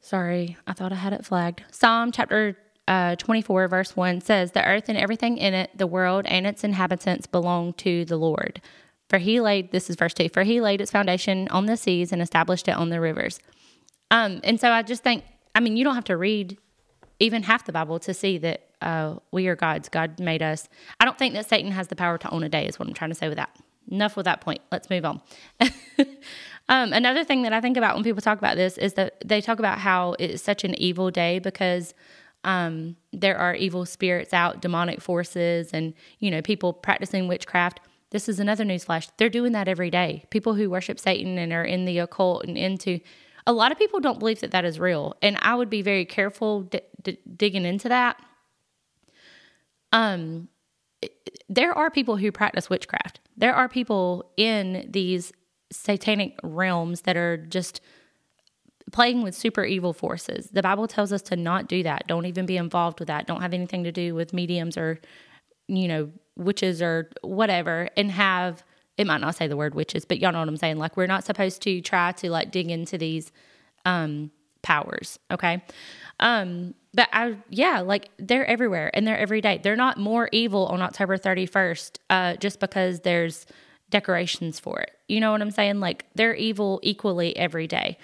Sorry, 0.00 0.56
I 0.66 0.72
thought 0.72 0.92
I 0.92 0.96
had 0.96 1.12
it 1.12 1.24
flagged. 1.24 1.64
Psalm 1.70 2.12
chapter 2.12 2.56
uh, 2.88 3.16
24, 3.16 3.68
verse 3.68 3.96
1 3.96 4.20
says, 4.20 4.52
The 4.52 4.64
earth 4.64 4.88
and 4.88 4.96
everything 4.96 5.36
in 5.36 5.52
it, 5.52 5.70
the 5.76 5.86
world 5.86 6.24
and 6.26 6.46
its 6.46 6.64
inhabitants 6.64 7.26
belong 7.26 7.72
to 7.74 8.04
the 8.04 8.16
Lord. 8.16 8.60
For 9.08 9.18
he 9.18 9.40
laid, 9.40 9.72
this 9.72 9.90
is 9.90 9.96
verse 9.96 10.14
2, 10.14 10.30
for 10.30 10.42
he 10.42 10.60
laid 10.60 10.80
its 10.80 10.90
foundation 10.90 11.48
on 11.48 11.66
the 11.66 11.76
seas 11.76 12.12
and 12.12 12.22
established 12.22 12.68
it 12.68 12.76
on 12.76 12.88
the 12.88 13.00
rivers. 13.00 13.40
Um, 14.10 14.40
and 14.42 14.60
so 14.60 14.70
I 14.70 14.82
just 14.82 15.02
think, 15.02 15.24
I 15.54 15.60
mean, 15.60 15.76
you 15.76 15.84
don't 15.84 15.94
have 15.94 16.04
to 16.04 16.16
read 16.16 16.58
even 17.18 17.42
half 17.42 17.64
the 17.64 17.72
Bible 17.72 17.98
to 18.00 18.14
see 18.14 18.38
that 18.38 18.65
uh, 18.82 19.16
we 19.32 19.46
are 19.48 19.56
God's. 19.56 19.88
God 19.88 20.18
made 20.20 20.42
us. 20.42 20.68
I 21.00 21.04
don't 21.04 21.18
think 21.18 21.34
that 21.34 21.48
Satan 21.48 21.72
has 21.72 21.88
the 21.88 21.96
power 21.96 22.18
to 22.18 22.30
own 22.30 22.42
a 22.42 22.48
day, 22.48 22.66
is 22.66 22.78
what 22.78 22.88
I'm 22.88 22.94
trying 22.94 23.10
to 23.10 23.16
say 23.16 23.28
with 23.28 23.38
that. 23.38 23.56
Enough 23.90 24.16
with 24.16 24.24
that 24.24 24.40
point. 24.40 24.60
Let's 24.70 24.90
move 24.90 25.04
on. 25.04 25.20
um, 26.68 26.92
another 26.92 27.24
thing 27.24 27.42
that 27.42 27.52
I 27.52 27.60
think 27.60 27.76
about 27.76 27.94
when 27.94 28.04
people 28.04 28.20
talk 28.20 28.38
about 28.38 28.56
this 28.56 28.76
is 28.78 28.94
that 28.94 29.16
they 29.24 29.40
talk 29.40 29.58
about 29.58 29.78
how 29.78 30.14
it's 30.18 30.42
such 30.42 30.64
an 30.64 30.74
evil 30.80 31.10
day 31.10 31.38
because 31.38 31.94
um, 32.44 32.96
there 33.12 33.36
are 33.36 33.54
evil 33.54 33.86
spirits 33.86 34.32
out, 34.32 34.60
demonic 34.60 35.00
forces, 35.00 35.70
and 35.72 35.94
you 36.18 36.30
know 36.30 36.42
people 36.42 36.72
practicing 36.72 37.28
witchcraft. 37.28 37.80
This 38.10 38.28
is 38.28 38.38
another 38.38 38.64
newsflash. 38.64 39.08
They're 39.16 39.28
doing 39.28 39.52
that 39.52 39.68
every 39.68 39.90
day. 39.90 40.24
People 40.30 40.54
who 40.54 40.70
worship 40.70 41.00
Satan 41.00 41.38
and 41.38 41.52
are 41.52 41.64
in 41.64 41.84
the 41.84 41.98
occult 41.98 42.44
and 42.44 42.56
into 42.56 43.00
a 43.48 43.52
lot 43.52 43.72
of 43.72 43.78
people 43.78 44.00
don't 44.00 44.18
believe 44.18 44.40
that 44.40 44.52
that 44.52 44.64
is 44.64 44.78
real, 44.78 45.14
and 45.22 45.36
I 45.40 45.54
would 45.54 45.70
be 45.70 45.82
very 45.82 46.04
careful 46.04 46.62
d- 46.62 46.80
d- 47.02 47.18
digging 47.36 47.64
into 47.64 47.88
that. 47.88 48.20
Um, 49.92 50.48
there 51.48 51.72
are 51.72 51.90
people 51.90 52.16
who 52.16 52.32
practice 52.32 52.68
witchcraft. 52.68 53.20
There 53.36 53.54
are 53.54 53.68
people 53.68 54.30
in 54.36 54.88
these 54.90 55.32
satanic 55.70 56.38
realms 56.42 57.02
that 57.02 57.16
are 57.16 57.36
just 57.36 57.80
playing 58.92 59.22
with 59.22 59.34
super 59.34 59.64
evil 59.64 59.92
forces. 59.92 60.48
The 60.52 60.62
Bible 60.62 60.86
tells 60.86 61.12
us 61.12 61.22
to 61.22 61.36
not 61.36 61.68
do 61.68 61.82
that. 61.82 62.06
Don't 62.06 62.26
even 62.26 62.46
be 62.46 62.56
involved 62.56 63.00
with 63.00 63.08
that. 63.08 63.26
Don't 63.26 63.42
have 63.42 63.52
anything 63.52 63.84
to 63.84 63.92
do 63.92 64.14
with 64.14 64.32
mediums 64.32 64.76
or, 64.76 65.00
you 65.66 65.88
know, 65.88 66.10
witches 66.36 66.80
or 66.80 67.10
whatever. 67.22 67.88
And 67.96 68.10
have, 68.12 68.62
it 68.96 69.06
might 69.06 69.20
not 69.20 69.34
say 69.34 69.48
the 69.48 69.56
word 69.56 69.74
witches, 69.74 70.04
but 70.04 70.18
y'all 70.18 70.32
know 70.32 70.38
what 70.38 70.48
I'm 70.48 70.56
saying. 70.56 70.78
Like, 70.78 70.96
we're 70.96 71.06
not 71.06 71.24
supposed 71.24 71.62
to 71.62 71.80
try 71.80 72.12
to 72.12 72.30
like 72.30 72.52
dig 72.52 72.70
into 72.70 72.96
these 72.96 73.32
um, 73.84 74.30
powers. 74.62 75.18
Okay. 75.30 75.62
Um, 76.20 76.74
but 76.96 77.08
I, 77.12 77.36
yeah, 77.50 77.80
like 77.80 78.10
they're 78.18 78.46
everywhere 78.46 78.90
and 78.92 79.06
they're 79.06 79.18
every 79.18 79.40
day. 79.40 79.60
They're 79.62 79.76
not 79.76 79.96
more 79.96 80.28
evil 80.32 80.66
on 80.66 80.82
October 80.82 81.16
31st 81.16 81.98
uh, 82.10 82.36
just 82.36 82.58
because 82.58 83.00
there's, 83.00 83.46
decorations 83.90 84.58
for 84.58 84.80
it. 84.80 84.92
You 85.08 85.20
know 85.20 85.32
what 85.32 85.42
I'm 85.42 85.50
saying? 85.50 85.80
Like 85.80 86.06
they're 86.14 86.34
evil 86.34 86.80
equally 86.82 87.36
every 87.36 87.66
day. 87.66 87.98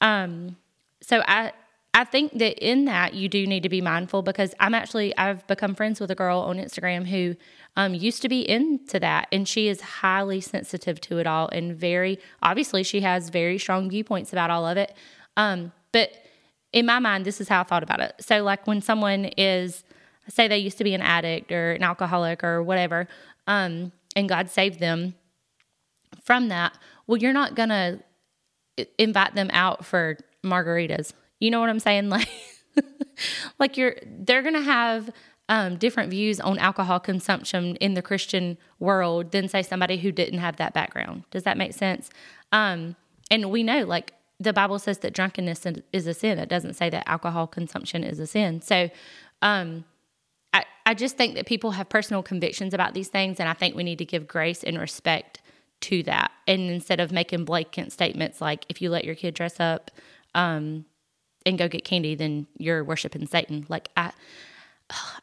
Um, 0.00 0.56
so 1.00 1.22
I 1.26 1.52
I 1.96 2.02
think 2.02 2.38
that 2.38 2.58
in 2.58 2.86
that 2.86 3.14
you 3.14 3.28
do 3.28 3.46
need 3.46 3.62
to 3.62 3.68
be 3.68 3.80
mindful 3.80 4.22
because 4.22 4.52
I'm 4.58 4.74
actually 4.74 5.16
I've 5.16 5.46
become 5.46 5.74
friends 5.74 6.00
with 6.00 6.10
a 6.10 6.14
girl 6.14 6.40
on 6.40 6.56
Instagram 6.56 7.06
who 7.06 7.36
um, 7.76 7.94
used 7.94 8.22
to 8.22 8.28
be 8.28 8.48
into 8.48 8.98
that, 9.00 9.28
and 9.30 9.46
she 9.46 9.68
is 9.68 9.80
highly 9.80 10.40
sensitive 10.40 11.00
to 11.02 11.18
it 11.18 11.26
all, 11.26 11.48
and 11.50 11.76
very 11.76 12.18
obviously 12.42 12.82
she 12.82 13.00
has 13.00 13.30
very 13.30 13.58
strong 13.58 13.88
viewpoints 13.88 14.32
about 14.32 14.50
all 14.50 14.66
of 14.66 14.76
it. 14.76 14.94
Um, 15.36 15.72
but 15.92 16.10
in 16.74 16.84
my 16.84 16.98
mind, 16.98 17.24
this 17.24 17.40
is 17.40 17.48
how 17.48 17.60
I 17.60 17.64
thought 17.64 17.82
about 17.82 18.00
it. 18.00 18.14
So 18.20 18.42
like 18.42 18.66
when 18.66 18.82
someone 18.82 19.26
is 19.36 19.84
say 20.28 20.48
they 20.48 20.58
used 20.58 20.78
to 20.78 20.84
be 20.84 20.94
an 20.94 21.02
addict 21.02 21.50
or 21.52 21.72
an 21.72 21.82
alcoholic 21.82 22.44
or 22.44 22.62
whatever, 22.62 23.08
um, 23.46 23.92
and 24.16 24.28
God 24.28 24.50
saved 24.50 24.80
them 24.80 25.14
from 26.22 26.48
that. 26.48 26.76
Well, 27.06 27.18
you're 27.18 27.32
not 27.32 27.54
gonna 27.54 28.00
invite 28.98 29.34
them 29.34 29.50
out 29.52 29.84
for 29.84 30.16
margaritas 30.44 31.12
you 31.44 31.50
know 31.50 31.60
what 31.60 31.68
I'm 31.70 31.80
saying? 31.80 32.10
Like, 32.76 32.88
like 33.60 33.76
you're 33.76 33.94
they're 34.04 34.42
gonna 34.42 34.60
have 34.60 35.08
um, 35.48 35.76
different 35.76 36.10
views 36.10 36.40
on 36.40 36.58
alcohol 36.58 36.98
consumption 36.98 37.76
in 37.76 37.94
the 37.94 38.02
Christian 38.02 38.58
world 38.80 39.30
than 39.30 39.46
say 39.46 39.62
somebody 39.62 39.96
who 39.98 40.10
didn't 40.10 40.40
have 40.40 40.56
that 40.56 40.74
background. 40.74 41.22
Does 41.30 41.44
that 41.44 41.56
make 41.56 41.72
sense? 41.72 42.10
Um, 42.50 42.96
and 43.30 43.52
we 43.52 43.62
know, 43.62 43.84
like 43.84 44.12
the 44.40 44.52
Bible 44.52 44.78
says 44.78 44.98
that 44.98 45.14
drunkenness 45.14 45.66
is 45.92 46.06
a 46.06 46.14
sin. 46.14 46.38
It 46.38 46.48
doesn't 46.48 46.74
say 46.74 46.90
that 46.90 47.08
alcohol 47.08 47.46
consumption 47.46 48.02
is 48.04 48.18
a 48.18 48.26
sin. 48.26 48.60
So, 48.62 48.90
um, 49.42 49.84
I, 50.52 50.64
I 50.86 50.94
just 50.94 51.16
think 51.16 51.34
that 51.34 51.46
people 51.46 51.72
have 51.72 51.88
personal 51.88 52.22
convictions 52.22 52.74
about 52.74 52.94
these 52.94 53.08
things, 53.08 53.40
and 53.40 53.48
I 53.48 53.54
think 53.54 53.74
we 53.74 53.84
need 53.84 53.98
to 53.98 54.04
give 54.04 54.28
grace 54.28 54.62
and 54.62 54.78
respect 54.78 55.40
to 55.82 56.02
that. 56.04 56.30
And 56.46 56.70
instead 56.70 57.00
of 57.00 57.12
making 57.12 57.44
blanket 57.44 57.92
statements 57.92 58.40
like, 58.40 58.64
if 58.68 58.80
you 58.80 58.90
let 58.90 59.04
your 59.04 59.14
kid 59.14 59.34
dress 59.34 59.60
up, 59.60 59.90
um, 60.34 60.84
and 61.46 61.58
go 61.58 61.68
get 61.68 61.84
candy, 61.84 62.14
then 62.14 62.46
you're 62.58 62.84
worshiping 62.84 63.26
Satan. 63.26 63.66
Like 63.68 63.88
I 63.96 64.12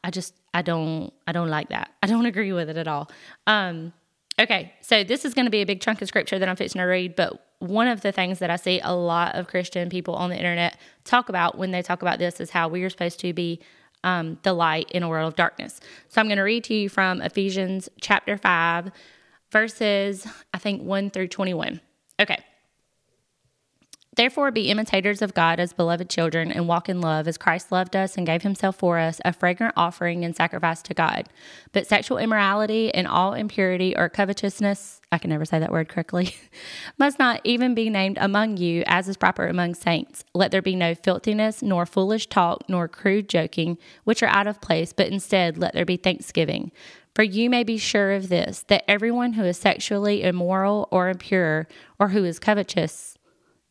I 0.04 0.12
just 0.12 0.34
I 0.54 0.62
don't 0.62 1.14
I 1.28 1.32
don't 1.32 1.50
like 1.50 1.70
that. 1.70 1.92
I 2.02 2.08
don't 2.08 2.26
agree 2.32 2.54
with 2.54 2.70
it 2.70 2.78
at 2.78 2.88
all. 2.88 3.10
Um 3.48 3.94
okay, 4.40 4.74
so 4.82 5.04
this 5.04 5.26
is 5.26 5.34
going 5.34 5.46
to 5.46 5.52
be 5.52 5.62
a 5.62 5.66
big 5.66 5.82
chunk 5.82 6.02
of 6.02 6.08
scripture 6.08 6.40
that 6.40 6.50
I'm 6.50 6.56
fixing 6.56 6.80
to 6.80 6.86
read, 6.86 7.16
but 7.16 7.46
one 7.62 7.88
of 7.88 8.02
the 8.02 8.12
things 8.12 8.40
that 8.40 8.50
I 8.50 8.56
see 8.56 8.82
a 8.84 8.94
lot 8.94 9.36
of 9.36 9.48
Christian 9.48 9.90
people 9.90 10.16
on 10.16 10.30
the 10.30 10.38
internet 10.38 10.78
talk 11.04 11.30
about 11.30 11.58
when 11.58 11.72
they 11.72 11.82
talk 11.82 12.02
about 12.02 12.20
this 12.20 12.40
is 12.40 12.50
how 12.50 12.68
we 12.68 12.84
are 12.84 12.90
supposed 12.90 13.20
to 13.20 13.34
be 13.34 13.60
um, 14.04 14.40
the 14.42 14.54
light 14.54 14.90
in 14.92 15.04
a 15.04 15.10
world 15.10 15.28
of 15.28 15.36
darkness. 15.36 15.80
So 16.10 16.20
I'm 16.20 16.28
going 16.28 16.38
to 16.38 16.44
read 16.44 16.64
to 16.66 16.74
you 16.74 16.90
from 16.90 17.22
Ephesians 17.22 17.88
chapter 18.00 18.36
5, 18.36 18.92
verses, 19.52 20.28
I 20.54 20.58
think, 20.58 20.82
1 20.82 21.12
through 21.12 21.28
21. 21.28 21.82
Okay. 22.20 22.44
Therefore, 24.14 24.52
be 24.52 24.70
imitators 24.70 25.22
of 25.22 25.34
God 25.34 25.58
as 25.58 25.72
beloved 25.72 26.10
children 26.10 26.52
and 26.52 26.68
walk 26.68 26.90
in 26.90 27.00
love 27.00 27.30
as 27.30 27.38
Christ 27.38 27.72
loved 27.72 27.96
us 27.96 28.18
and 28.18 28.28
gave 28.28 28.42
himself 28.42 28.76
for 28.76 29.00
us, 29.00 29.22
a 29.24 29.32
fragrant 29.32 29.74
offering 29.78 30.26
and 30.26 30.36
sacrifice 30.36 30.82
to 30.82 30.94
God. 30.94 31.30
But 31.72 31.88
sexual 31.88 32.18
immorality 32.18 32.94
and 32.94 33.08
all 33.08 33.34
impurity 33.34 33.96
or 33.96 34.10
covetousness, 34.10 35.00
I 35.14 35.18
can 35.18 35.30
never 35.30 35.46
say 35.46 35.60
that 35.60 35.72
word 35.72 35.88
correctly, 35.88 36.36
must 36.98 37.20
not 37.20 37.40
even 37.46 37.74
be 37.74 37.90
named 37.90 38.18
among 38.20 38.58
you 38.58 38.84
as 38.86 39.08
is 39.08 39.16
proper 39.16 39.48
among 39.48 39.76
saints. 39.76 40.26
Let 40.34 40.52
there 40.52 40.62
be 40.62 40.76
no 40.76 40.94
filthiness, 40.94 41.62
nor 41.62 41.86
foolish 41.86 42.28
talk, 42.28 42.68
nor 42.68 42.90
crude 42.90 43.30
joking, 43.30 43.78
which 44.04 44.22
are 44.22 44.28
out 44.28 44.48
of 44.48 44.60
place, 44.60 44.92
but 44.92 45.08
instead 45.08 45.58
let 45.58 45.74
there 45.74 45.86
be 45.86 45.96
thanksgiving. 45.96 46.74
For 47.16 47.24
you 47.24 47.50
may 47.50 47.64
be 47.64 47.78
sure 47.78 48.12
of 48.12 48.28
this, 48.28 48.66
that 48.68 48.90
everyone 48.90 49.34
who 49.34 49.46
is 49.46 49.58
sexually 49.58 50.22
immoral 50.24 50.90
or 50.92 51.08
impure, 51.08 51.70
or 51.98 52.10
who 52.10 52.26
is 52.26 52.40
covetous, 52.40 53.18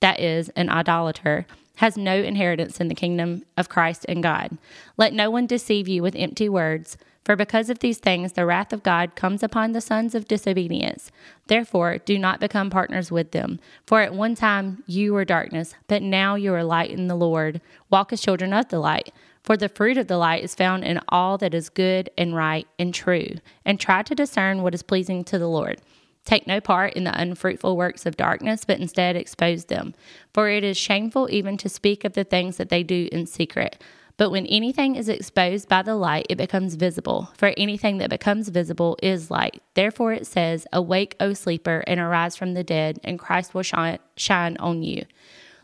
that 0.01 0.21
is, 0.21 0.49
an 0.51 0.69
idolater, 0.69 1.47
has 1.77 1.97
no 1.97 2.15
inheritance 2.15 2.81
in 2.81 2.89
the 2.89 2.95
kingdom 2.95 3.43
of 3.57 3.69
Christ 3.69 4.05
and 4.09 4.23
God. 4.23 4.59
Let 4.97 5.15
no 5.15 5.31
one 5.31 5.47
deceive 5.47 5.89
you 5.89 6.03
with 6.03 6.15
empty 6.15 6.49
words, 6.49 6.99
for 7.25 7.37
because 7.37 7.71
of 7.71 7.79
these 7.79 7.99
things 7.99 8.33
the 8.33 8.45
wrath 8.45 8.73
of 8.73 8.83
God 8.83 9.15
comes 9.15 9.43
upon 9.43 9.73
the 9.73 9.81
sons 9.81 10.15
of 10.15 10.29
disobedience. 10.29 11.11
Therefore, 11.47 11.99
do 11.99 12.19
not 12.19 12.41
become 12.41 12.71
partners 12.71 13.11
with 13.11 13.31
them. 13.31 13.61
For 13.87 14.01
at 14.01 14.15
one 14.15 14.35
time 14.35 14.83
you 14.87 15.15
were 15.15 15.25
darkness, 15.25 15.75
but 15.87 16.03
now 16.03 16.35
you 16.35 16.53
are 16.55 16.65
light 16.65 16.91
in 16.91 17.09
the 17.09 17.15
Lord. 17.15 17.61
Walk 17.89 18.13
as 18.13 18.21
children 18.21 18.53
of 18.53 18.69
the 18.69 18.79
light. 18.79 19.13
For 19.43 19.57
the 19.57 19.69
fruit 19.69 19.97
of 19.97 20.07
the 20.07 20.19
light 20.19 20.45
is 20.45 20.55
found 20.55 20.85
in 20.85 21.01
all 21.09 21.39
that 21.39 21.55
is 21.55 21.71
good 21.71 22.11
and 22.19 22.35
right 22.35 22.67
and 22.79 22.93
true, 22.93 23.37
and 23.65 23.81
try 23.81 24.03
to 24.03 24.15
discern 24.15 24.63
what 24.63 24.75
is 24.75 24.83
pleasing 24.83 25.25
to 25.25 25.39
the 25.39 25.49
Lord. 25.49 25.81
Take 26.25 26.47
no 26.47 26.61
part 26.61 26.95
in 26.95 27.05
the 27.05 27.19
unfruitful 27.19 27.77
works 27.77 28.07
of 28.07 28.17
darkness, 28.17 28.65
but 28.65 28.79
instead 28.79 29.17
expose 29.17 29.65
them. 29.67 29.95
For 30.33 30.49
it 30.49 30.65
is 30.65 30.77
shameful 30.77 31.29
even 31.31 31.57
to 31.59 31.69
speak 31.69 32.05
of 32.05 32.13
the 32.13 32.25
things 32.25 32.57
that 32.59 32.69
they 32.69 32.83
do 32.83 33.09
in 33.11 33.27
secret. 33.27 33.83
But 34.21 34.31
when 34.31 34.45
anything 34.47 34.97
is 34.97 35.09
exposed 35.09 35.67
by 35.67 35.81
the 35.81 35.95
light, 35.95 36.27
it 36.29 36.37
becomes 36.37 36.75
visible. 36.75 37.31
For 37.39 37.55
anything 37.57 37.97
that 37.99 38.11
becomes 38.11 38.51
visible 38.51 38.99
is 39.03 39.31
light. 39.31 39.63
Therefore 39.73 40.13
it 40.13 40.27
says, 40.27 40.67
Awake, 40.75 41.17
O 41.21 41.33
sleeper, 41.33 41.83
and 41.87 41.99
arise 41.99 42.37
from 42.37 42.53
the 42.53 42.63
dead, 42.63 43.01
and 43.03 43.19
Christ 43.19 43.55
will 43.55 43.63
shine, 43.63 43.99
shine 44.17 44.59
on 44.59 44.83
you. 44.83 45.07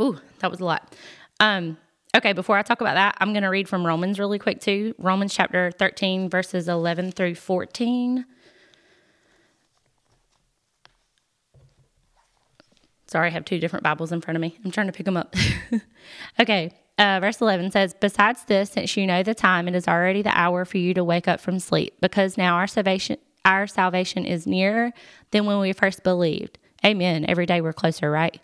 Whew, 0.00 0.18
that 0.38 0.50
was 0.50 0.60
a 0.60 0.64
lot. 0.64 0.96
Um, 1.40 1.76
okay, 2.16 2.32
before 2.32 2.56
I 2.56 2.62
talk 2.62 2.80
about 2.80 2.94
that, 2.94 3.18
I'm 3.20 3.34
going 3.34 3.42
to 3.42 3.50
read 3.50 3.68
from 3.68 3.86
Romans 3.86 4.18
really 4.18 4.38
quick 4.38 4.58
too. 4.58 4.94
Romans 4.96 5.34
chapter 5.34 5.70
13, 5.72 6.30
verses 6.30 6.68
11 6.68 7.12
through 7.12 7.34
14. 7.34 8.24
Sorry, 13.08 13.26
I 13.26 13.30
have 13.30 13.44
two 13.44 13.58
different 13.58 13.82
Bibles 13.82 14.10
in 14.10 14.22
front 14.22 14.36
of 14.36 14.40
me. 14.40 14.56
I'm 14.64 14.70
trying 14.70 14.86
to 14.86 14.92
pick 14.94 15.04
them 15.04 15.18
up. 15.18 15.36
okay, 16.40 16.72
uh, 16.96 17.20
verse 17.20 17.42
11 17.42 17.70
says, 17.70 17.94
Besides 18.00 18.44
this, 18.44 18.70
since 18.70 18.96
you 18.96 19.06
know 19.06 19.22
the 19.22 19.34
time, 19.34 19.68
it 19.68 19.74
is 19.74 19.86
already 19.86 20.22
the 20.22 20.34
hour 20.34 20.64
for 20.64 20.78
you 20.78 20.94
to 20.94 21.04
wake 21.04 21.28
up 21.28 21.42
from 21.42 21.58
sleep, 21.58 21.92
because 22.00 22.38
now 22.38 22.54
our 22.54 22.66
salvation, 22.66 23.18
our 23.44 23.66
salvation 23.66 24.24
is 24.24 24.46
nearer 24.46 24.92
than 25.30 25.44
when 25.44 25.58
we 25.58 25.74
first 25.74 26.02
believed. 26.02 26.58
Amen. 26.86 27.26
Every 27.28 27.44
day 27.44 27.60
we're 27.60 27.74
closer, 27.74 28.10
right? 28.10 28.40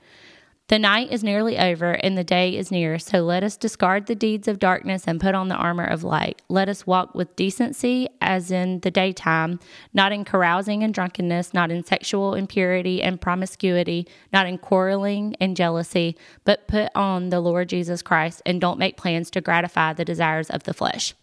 The 0.68 0.80
night 0.80 1.12
is 1.12 1.22
nearly 1.22 1.56
over 1.56 1.92
and 1.92 2.18
the 2.18 2.24
day 2.24 2.56
is 2.56 2.72
near, 2.72 2.98
so 2.98 3.20
let 3.22 3.44
us 3.44 3.56
discard 3.56 4.06
the 4.06 4.16
deeds 4.16 4.48
of 4.48 4.58
darkness 4.58 5.04
and 5.06 5.20
put 5.20 5.36
on 5.36 5.46
the 5.46 5.54
armor 5.54 5.84
of 5.84 6.02
light. 6.02 6.42
Let 6.48 6.68
us 6.68 6.84
walk 6.84 7.14
with 7.14 7.36
decency 7.36 8.08
as 8.20 8.50
in 8.50 8.80
the 8.80 8.90
daytime, 8.90 9.60
not 9.94 10.10
in 10.10 10.24
carousing 10.24 10.82
and 10.82 10.92
drunkenness, 10.92 11.54
not 11.54 11.70
in 11.70 11.84
sexual 11.84 12.34
impurity 12.34 13.00
and 13.00 13.20
promiscuity, 13.20 14.08
not 14.32 14.48
in 14.48 14.58
quarreling 14.58 15.36
and 15.40 15.56
jealousy, 15.56 16.16
but 16.44 16.66
put 16.66 16.90
on 16.96 17.28
the 17.28 17.38
Lord 17.38 17.68
Jesus 17.68 18.02
Christ 18.02 18.42
and 18.44 18.60
don't 18.60 18.78
make 18.78 18.96
plans 18.96 19.30
to 19.30 19.40
gratify 19.40 19.92
the 19.92 20.04
desires 20.04 20.50
of 20.50 20.64
the 20.64 20.74
flesh. 20.74 21.14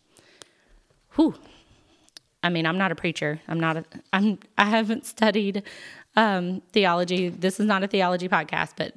Whew. 1.15 1.35
I 2.41 2.47
mean, 2.47 2.65
I'm 2.65 2.77
not 2.77 2.93
a 2.93 2.95
preacher. 2.95 3.41
I'm 3.49 3.59
not 3.59 3.75
a, 3.75 3.85
I'm, 4.13 4.39
I 4.57 4.65
haven't 4.65 5.05
studied 5.05 5.63
um, 6.15 6.61
theology. 6.71 7.27
This 7.27 7.59
is 7.59 7.65
not 7.65 7.83
a 7.83 7.87
theology 7.87 8.29
podcast, 8.29 8.71
but 8.77 8.93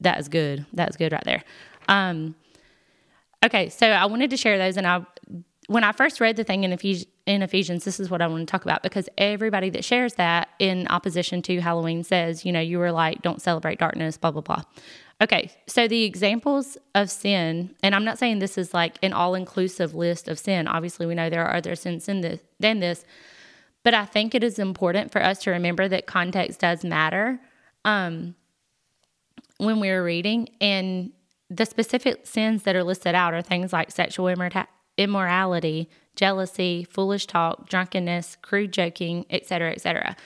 that 0.00 0.18
is 0.18 0.28
good. 0.28 0.66
That's 0.72 0.96
good 0.96 1.12
right 1.12 1.24
there. 1.24 1.44
Um, 1.88 2.34
okay, 3.44 3.68
so 3.68 3.88
I 3.88 4.06
wanted 4.06 4.30
to 4.30 4.36
share 4.36 4.58
those, 4.58 4.76
and 4.76 4.86
I 4.86 5.04
when 5.68 5.82
I 5.82 5.92
first 5.92 6.20
read 6.20 6.36
the 6.36 6.44
thing 6.44 6.64
in 6.64 6.72
Ephesians, 6.72 7.10
in 7.26 7.42
Ephesians, 7.42 7.84
this 7.84 7.98
is 7.98 8.08
what 8.08 8.22
I 8.22 8.28
want 8.28 8.46
to 8.46 8.50
talk 8.50 8.64
about 8.64 8.84
because 8.84 9.08
everybody 9.18 9.68
that 9.70 9.84
shares 9.84 10.14
that 10.14 10.48
in 10.60 10.86
opposition 10.88 11.42
to 11.42 11.60
Halloween 11.60 12.04
says, 12.04 12.44
you 12.44 12.52
know, 12.52 12.60
you 12.60 12.78
were 12.78 12.92
like, 12.92 13.20
don't 13.22 13.42
celebrate 13.42 13.80
darkness, 13.80 14.16
blah 14.16 14.30
blah 14.30 14.42
blah. 14.42 14.62
Okay, 15.20 15.50
so 15.66 15.88
the 15.88 16.04
examples 16.04 16.76
of 16.94 17.10
sin, 17.10 17.74
and 17.82 17.94
I'm 17.94 18.04
not 18.04 18.18
saying 18.18 18.38
this 18.38 18.58
is 18.58 18.72
like 18.72 18.98
an 19.02 19.12
all 19.12 19.34
inclusive 19.34 19.94
list 19.94 20.28
of 20.28 20.38
sin. 20.38 20.68
Obviously, 20.68 21.06
we 21.06 21.14
know 21.14 21.28
there 21.28 21.44
are 21.44 21.56
other 21.56 21.74
sins 21.74 22.08
in 22.08 22.20
this 22.20 22.40
than 22.60 22.78
this, 22.78 23.04
but 23.82 23.92
I 23.92 24.04
think 24.04 24.34
it 24.34 24.44
is 24.44 24.58
important 24.58 25.10
for 25.10 25.22
us 25.22 25.38
to 25.40 25.50
remember 25.50 25.88
that 25.88 26.06
context 26.06 26.60
does 26.60 26.84
matter. 26.84 27.40
Um, 27.84 28.36
when 29.58 29.80
we 29.80 29.90
were 29.90 30.02
reading, 30.02 30.48
and 30.60 31.12
the 31.48 31.66
specific 31.66 32.26
sins 32.26 32.64
that 32.64 32.76
are 32.76 32.84
listed 32.84 33.14
out 33.14 33.34
are 33.34 33.42
things 33.42 33.72
like 33.72 33.90
sexual 33.90 34.28
immorality, 34.98 35.88
jealousy, 36.14 36.86
foolish 36.90 37.26
talk, 37.26 37.68
drunkenness, 37.68 38.36
crude 38.42 38.72
joking, 38.72 39.26
etc., 39.30 39.72
etc. 39.72 40.16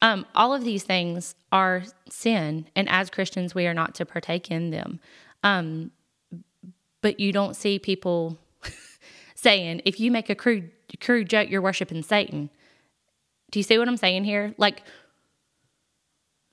Um, 0.00 0.26
all 0.34 0.54
of 0.54 0.64
these 0.64 0.84
things 0.84 1.34
are 1.50 1.82
sin, 2.08 2.66
and 2.76 2.88
as 2.88 3.10
Christians, 3.10 3.54
we 3.54 3.66
are 3.66 3.74
not 3.74 3.94
to 3.96 4.06
partake 4.06 4.50
in 4.50 4.70
them. 4.70 5.00
Um, 5.42 5.90
but 7.00 7.18
you 7.20 7.32
don't 7.32 7.56
see 7.56 7.78
people 7.78 8.38
saying, 9.34 9.82
if 9.84 9.98
you 9.98 10.10
make 10.10 10.30
a 10.30 10.34
crude, 10.34 10.70
crude 11.00 11.28
joke, 11.28 11.50
you're 11.50 11.62
worshiping 11.62 12.02
Satan. 12.02 12.50
Do 13.50 13.58
you 13.58 13.62
see 13.62 13.78
what 13.78 13.88
I'm 13.88 13.96
saying 13.96 14.24
here? 14.24 14.54
Like, 14.58 14.82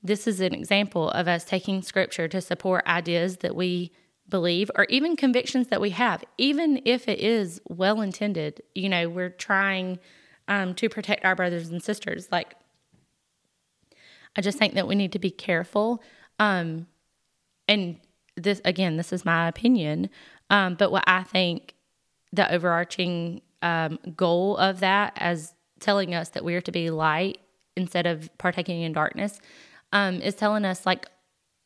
this 0.05 0.27
is 0.27 0.39
an 0.39 0.53
example 0.53 1.09
of 1.09 1.27
us 1.27 1.43
taking 1.43 1.81
scripture 1.81 2.27
to 2.27 2.39
support 2.39 2.85
ideas 2.85 3.37
that 3.37 3.55
we 3.55 3.91
believe 4.29 4.69
or 4.75 4.85
even 4.85 5.15
convictions 5.15 5.67
that 5.67 5.81
we 5.81 5.89
have, 5.91 6.23
even 6.37 6.79
if 6.85 7.07
it 7.07 7.19
is 7.19 7.59
well 7.67 8.01
intended. 8.01 8.61
You 8.75 8.89
know, 8.89 9.09
we're 9.09 9.29
trying 9.29 9.99
um, 10.47 10.75
to 10.75 10.89
protect 10.89 11.25
our 11.25 11.35
brothers 11.35 11.69
and 11.69 11.81
sisters. 11.81 12.27
Like, 12.31 12.53
I 14.35 14.41
just 14.41 14.59
think 14.59 14.75
that 14.75 14.87
we 14.87 14.93
need 14.93 15.11
to 15.13 15.19
be 15.19 15.31
careful. 15.31 16.03
Um, 16.37 16.85
and 17.67 17.97
this, 18.35 18.61
again, 18.63 18.97
this 18.97 19.11
is 19.11 19.25
my 19.25 19.47
opinion. 19.47 20.09
Um, 20.51 20.75
but 20.75 20.91
what 20.91 21.03
I 21.07 21.23
think 21.23 21.73
the 22.31 22.51
overarching 22.53 23.41
um, 23.63 23.97
goal 24.15 24.57
of 24.57 24.81
that, 24.81 25.13
as 25.15 25.53
telling 25.79 26.13
us 26.13 26.29
that 26.29 26.43
we 26.43 26.53
are 26.53 26.61
to 26.61 26.71
be 26.71 26.91
light 26.91 27.39
instead 27.75 28.05
of 28.05 28.29
partaking 28.37 28.81
in 28.81 28.93
darkness, 28.93 29.39
um, 29.91 30.21
is 30.21 30.35
telling 30.35 30.65
us, 30.65 30.85
like, 30.85 31.07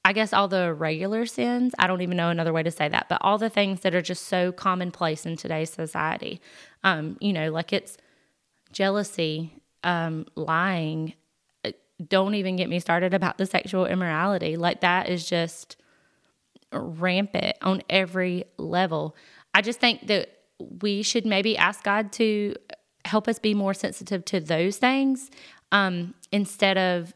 I 0.05 0.13
guess 0.13 0.33
all 0.33 0.47
the 0.47 0.73
regular 0.73 1.25
sins, 1.25 1.73
I 1.77 1.87
don't 1.87 2.01
even 2.01 2.17
know 2.17 2.29
another 2.29 2.53
way 2.53 2.63
to 2.63 2.71
say 2.71 2.87
that, 2.87 3.07
but 3.09 3.19
all 3.21 3.37
the 3.37 3.49
things 3.49 3.81
that 3.81 3.93
are 3.93 4.01
just 4.01 4.27
so 4.27 4.51
commonplace 4.51 5.25
in 5.25 5.35
today's 5.35 5.69
society. 5.69 6.41
Um, 6.83 7.17
you 7.19 7.33
know, 7.33 7.51
like 7.51 7.73
it's 7.73 7.97
jealousy, 8.71 9.53
um, 9.83 10.25
lying. 10.35 11.13
Uh, 11.65 11.71
don't 12.07 12.35
even 12.35 12.55
get 12.55 12.69
me 12.69 12.79
started 12.79 13.13
about 13.13 13.37
the 13.37 13.45
sexual 13.45 13.85
immorality. 13.85 14.55
Like 14.55 14.81
that 14.81 15.09
is 15.09 15.27
just 15.27 15.75
rampant 16.71 17.57
on 17.61 17.81
every 17.89 18.45
level. 18.57 19.15
I 19.53 19.61
just 19.61 19.79
think 19.79 20.07
that 20.07 20.29
we 20.81 21.03
should 21.03 21.25
maybe 21.25 21.57
ask 21.57 21.83
God 21.83 22.11
to 22.13 22.55
help 23.05 23.27
us 23.27 23.39
be 23.39 23.53
more 23.53 23.73
sensitive 23.73 24.23
to 24.25 24.39
those 24.39 24.77
things 24.77 25.29
um, 25.71 26.13
instead 26.31 26.77
of 26.77 27.13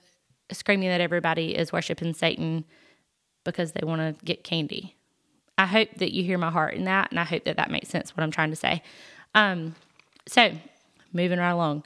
screaming 0.54 0.90
that 0.90 1.02
everybody 1.02 1.56
is 1.56 1.72
worshiping 1.72 2.14
Satan 2.14 2.66
because 3.44 3.74
they 3.74 3.86
want 3.86 4.02
to 4.02 4.26
get 4.26 4.44
candy. 4.44 4.96
I 5.58 5.66
hope 5.66 5.90
that 5.98 6.14
you 6.14 6.24
hear 6.24 6.38
my 6.38 6.50
heart 6.50 6.74
in 6.74 6.86
that, 6.86 7.12
and 7.12 7.20
I 7.20 7.24
hope 7.24 7.44
that 7.46 7.58
that 7.58 7.70
makes 7.70 7.90
sense 7.90 8.16
what 8.16 8.24
I'm 8.24 8.32
trying 8.32 8.50
to 8.50 8.56
say. 8.56 8.82
Um, 9.36 9.76
so, 10.28 10.52
moving 11.12 11.40
right 11.40 11.52
along. 11.52 11.84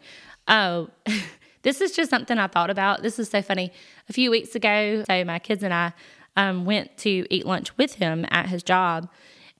Oh, 0.47 0.89
this 1.63 1.81
is 1.81 1.91
just 1.91 2.09
something 2.09 2.37
I 2.37 2.47
thought 2.47 2.69
about. 2.69 3.01
This 3.01 3.19
is 3.19 3.29
so 3.29 3.41
funny. 3.41 3.71
A 4.09 4.13
few 4.13 4.31
weeks 4.31 4.55
ago, 4.55 5.03
so 5.07 5.23
my 5.25 5.39
kids 5.39 5.63
and 5.63 5.73
I 5.73 5.93
um, 6.37 6.65
went 6.65 6.97
to 6.99 7.25
eat 7.29 7.45
lunch 7.45 7.77
with 7.77 7.95
him 7.95 8.25
at 8.29 8.47
his 8.47 8.63
job, 8.63 9.09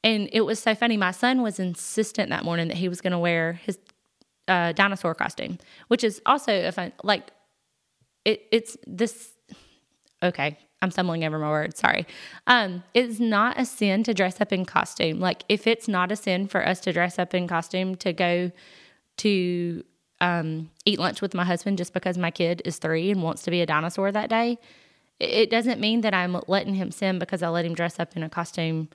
and 0.04 0.30
it 0.32 0.42
was 0.42 0.60
so 0.60 0.74
funny. 0.74 0.96
My 0.96 1.12
son 1.12 1.42
was 1.42 1.60
insistent 1.60 2.30
that 2.30 2.46
morning 2.46 2.70
that 2.70 2.78
he 2.78 2.88
was 2.88 3.02
going 3.02 3.12
to 3.12 3.20
wear 3.20 3.54
his 3.54 3.78
uh, 4.48 4.72
dinosaur 4.72 5.14
costume, 5.16 5.58
which 5.90 6.04
is 6.04 6.22
also 6.26 6.68
a 6.68 6.72
fun, 6.72 6.94
like, 7.04 7.32
it, 8.28 8.46
it's 8.52 8.78
this. 8.86 9.32
Okay, 10.22 10.58
I'm 10.82 10.92
stumbling 10.92 11.24
over 11.24 11.40
my 11.40 11.50
words. 11.50 11.80
Sorry. 11.80 12.06
Um, 12.46 12.84
it's 12.94 13.20
not 13.20 13.60
a 13.60 13.66
sin 13.66 14.04
to 14.04 14.14
dress 14.14 14.42
up 14.42 14.52
in 14.52 14.66
costume. 14.66 15.20
Like, 15.20 15.44
if 15.48 15.66
it's 15.66 15.88
not 15.88 16.12
a 16.12 16.16
sin 16.16 16.48
for 16.48 16.66
us 16.66 16.82
to 16.82 16.94
dress 16.94 17.18
up 17.18 17.34
in 17.34 17.48
costume 17.48 17.96
to 17.96 18.12
go 18.12 18.52
to 19.18 19.84
um, 20.20 20.70
eat 20.86 21.00
lunch 21.00 21.22
with 21.22 21.34
my 21.34 21.46
husband 21.46 21.78
just 21.78 21.94
because 21.94 22.18
my 22.18 22.32
kid 22.32 22.62
is 22.66 22.78
three 22.78 23.10
and 23.12 23.24
wants 23.24 23.44
to 23.44 23.52
be 23.52 23.62
a 23.62 23.66
dinosaur 23.66 24.12
that 24.12 24.30
day, 24.30 24.60
it 25.20 25.50
doesn't 25.50 25.80
mean 25.80 26.02
that 26.02 26.14
I'm 26.14 26.40
letting 26.48 26.76
him 26.76 26.92
sin 26.92 27.20
because 27.20 27.42
I 27.42 27.48
let 27.48 27.66
him 27.66 27.74
dress 27.74 28.00
up 28.00 28.16
in 28.18 28.24
a 28.24 28.30
costume 28.30 28.90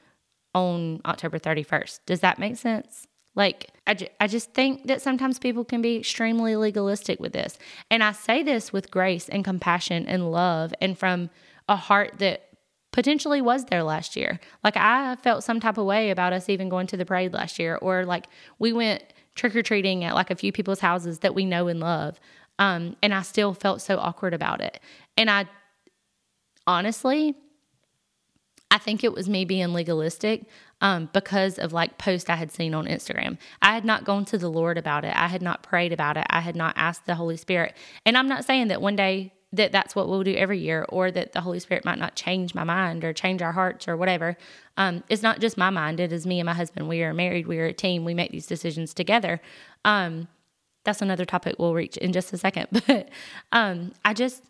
on 0.55 1.01
October 1.07 1.39
31st. 1.39 2.01
Does 2.05 2.21
that 2.21 2.39
make 2.39 2.57
sense? 2.57 3.07
Like, 3.35 3.71
I, 3.87 3.95
ju- 3.95 4.09
I 4.21 4.27
just 4.27 4.53
think 4.53 4.87
that 4.87 5.01
sometimes 5.01 5.39
people 5.39 5.65
can 5.65 5.81
be 5.81 5.97
extremely 5.97 6.55
legalistic 6.57 7.19
with 7.19 7.33
this. 7.33 7.59
And 7.91 8.05
I 8.05 8.13
say 8.13 8.43
this 8.43 8.73
with 8.73 8.91
grace 8.91 9.29
and 9.29 9.45
compassion 9.45 10.07
and 10.07 10.31
love 10.31 10.75
and 10.81 10.99
from 10.99 11.31
a 11.69 11.77
heart 11.77 12.19
that 12.19 12.49
potentially 12.93 13.41
was 13.41 13.65
there 13.67 13.83
last 13.83 14.17
year. 14.17 14.39
Like, 14.63 14.77
I 14.77 15.17
felt 15.17 15.45
some 15.45 15.61
type 15.61 15.79
of 15.79 15.87
way 15.87 16.11
about 16.11 16.33
us 16.33 16.49
even 16.49 16.69
going 16.69 16.87
to 16.89 16.97
the 16.97 17.07
parade 17.07 17.33
last 17.33 17.59
year, 17.59 17.77
or 17.77 18.05
like 18.05 18.27
we 18.59 18.73
went 18.73 19.03
trick 19.35 19.57
or 19.57 19.63
treating 19.63 20.05
at 20.05 20.15
like 20.15 20.31
a 20.31 20.37
few 20.37 20.53
people's 20.53 20.81
houses 20.81 21.21
that 21.21 21.35
we 21.35 21.45
know 21.45 21.69
and 21.69 21.81
love. 21.81 22.21
Um, 22.59 22.97
and 23.03 23.15
I 23.15 23.23
still 23.23 23.55
felt 23.55 23.81
so 23.81 23.97
awkward 23.99 24.35
about 24.35 24.61
it. 24.61 24.79
And 25.17 25.31
I 25.31 25.47
honestly, 26.67 27.35
I 28.71 28.79
think 28.79 29.05
it 29.05 29.13
was 29.13 29.29
me 29.29 29.45
being 29.45 29.73
legalistic 29.73 30.47
um, 30.83 31.09
because 31.13 31.59
of 31.59 31.73
like 31.73 31.97
posts 31.97 32.29
I 32.29 32.37
had 32.37 32.53
seen 32.53 32.75
on 32.75 32.87
Instagram. 32.87 33.39
I 33.63 33.73
had 33.73 33.85
not 33.85 34.05
gone 34.05 34.27
to 34.27 34.37
the 34.37 34.51
Lord 34.51 34.77
about 34.77 35.05
it. 35.05 35.15
I 35.17 35.29
had 35.29 35.41
not 35.41 35.63
prayed 35.63 35.93
about 35.93 36.17
it. 36.19 36.27
I 36.29 36.41
had 36.41 36.57
not 36.57 36.75
asked 36.77 37.07
the 37.07 37.15
Holy 37.15 37.37
Spirit. 37.37 37.75
And 38.05 38.19
I'm 38.19 38.29
not 38.29 38.45
saying 38.45 38.69
that 38.69 38.83
one 38.83 38.97
day 38.97 39.33
that 39.53 39.71
that's 39.71 39.95
what 39.95 40.09
we'll 40.09 40.25
do 40.25 40.35
every 40.35 40.59
year 40.59 40.85
or 40.89 41.11
that 41.11 41.33
the 41.33 41.41
Holy 41.43 41.61
Spirit 41.61 41.85
might 41.85 41.99
not 41.99 42.17
change 42.17 42.55
my 42.55 42.65
mind 42.65 43.05
or 43.05 43.13
change 43.13 43.43
our 43.43 43.53
hearts 43.53 43.87
or 43.87 43.97
whatever. 43.97 44.37
Um, 44.77 45.05
it's 45.09 45.23
not 45.23 45.41
just 45.41 45.57
my 45.57 45.71
mind. 45.71 46.01
It 46.01 46.13
is 46.13 46.27
me 46.27 46.41
and 46.41 46.47
my 46.47 46.55
husband. 46.55 46.89
We 46.89 47.03
are 47.03 47.15
married. 47.15 47.47
We 47.47 47.59
are 47.59 47.67
a 47.67 47.73
team. 47.73 48.05
We 48.05 48.15
make 48.15 48.33
these 48.33 48.47
decisions 48.47 48.93
together. 48.93 49.41
Um, 49.85 50.29
that's 50.85 51.03
another 51.03 51.25
topic 51.25 51.57
we'll 51.59 51.75
reach 51.75 51.97
in 51.99 52.13
just 52.13 52.33
a 52.33 52.39
second. 52.39 52.69
But 52.87 53.11
um, 53.53 53.93
I 54.05 54.15
just, 54.15 54.43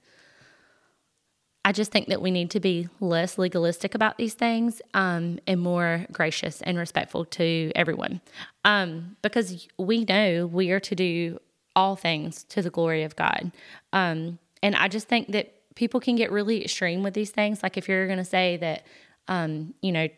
I 1.65 1.73
just 1.73 1.93
think 1.93 2.09
that 2.09 2.21
we 2.21 2.31
need 2.31 2.51
to 2.53 2.61
be 2.61 2.89
less 2.99 3.39
legalistic 3.39 3.95
about 3.95 4.19
these 4.19 4.35
things 4.35 4.83
um, 4.95 5.39
and 5.47 5.61
more 5.61 6.07
gracious 6.11 6.61
and 6.63 6.77
respectful 6.77 7.25
to 7.27 7.71
everyone. 7.77 8.21
Um, 8.65 9.17
because 9.23 9.69
we 9.79 10.05
know 10.05 10.47
we 10.47 10.73
are 10.73 10.81
to 10.81 10.95
do 10.95 11.39
all 11.77 11.95
things 11.95 12.45
to 12.45 12.63
the 12.63 12.71
glory 12.71 13.05
of 13.05 13.15
God. 13.15 13.53
Um, 13.93 14.39
and 14.63 14.75
I 14.75 14.89
just 14.89 15.09
think 15.09 15.33
that 15.33 15.55
people 15.75 16.01
can 16.01 16.17
get 16.17 16.33
really 16.33 16.65
extreme 16.65 17.03
with 17.03 17.15
these 17.15 17.31
things. 17.31 17.63
Like 17.63 17.77
if 17.77 17.89
you're 17.89 18.07
going 18.07 18.19
to 18.19 18.25
say 18.25 18.57
that, 18.59 18.85
um, 19.29 19.75
you 19.83 19.93
know, 19.93 20.09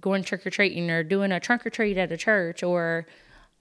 going 0.00 0.22
trick 0.22 0.46
or 0.46 0.50
treating 0.50 0.90
or 0.90 1.02
doing 1.02 1.32
a 1.32 1.40
trunk 1.40 1.66
or 1.66 1.70
treat 1.70 1.98
at 1.98 2.10
a 2.12 2.16
church 2.16 2.62
or 2.62 3.06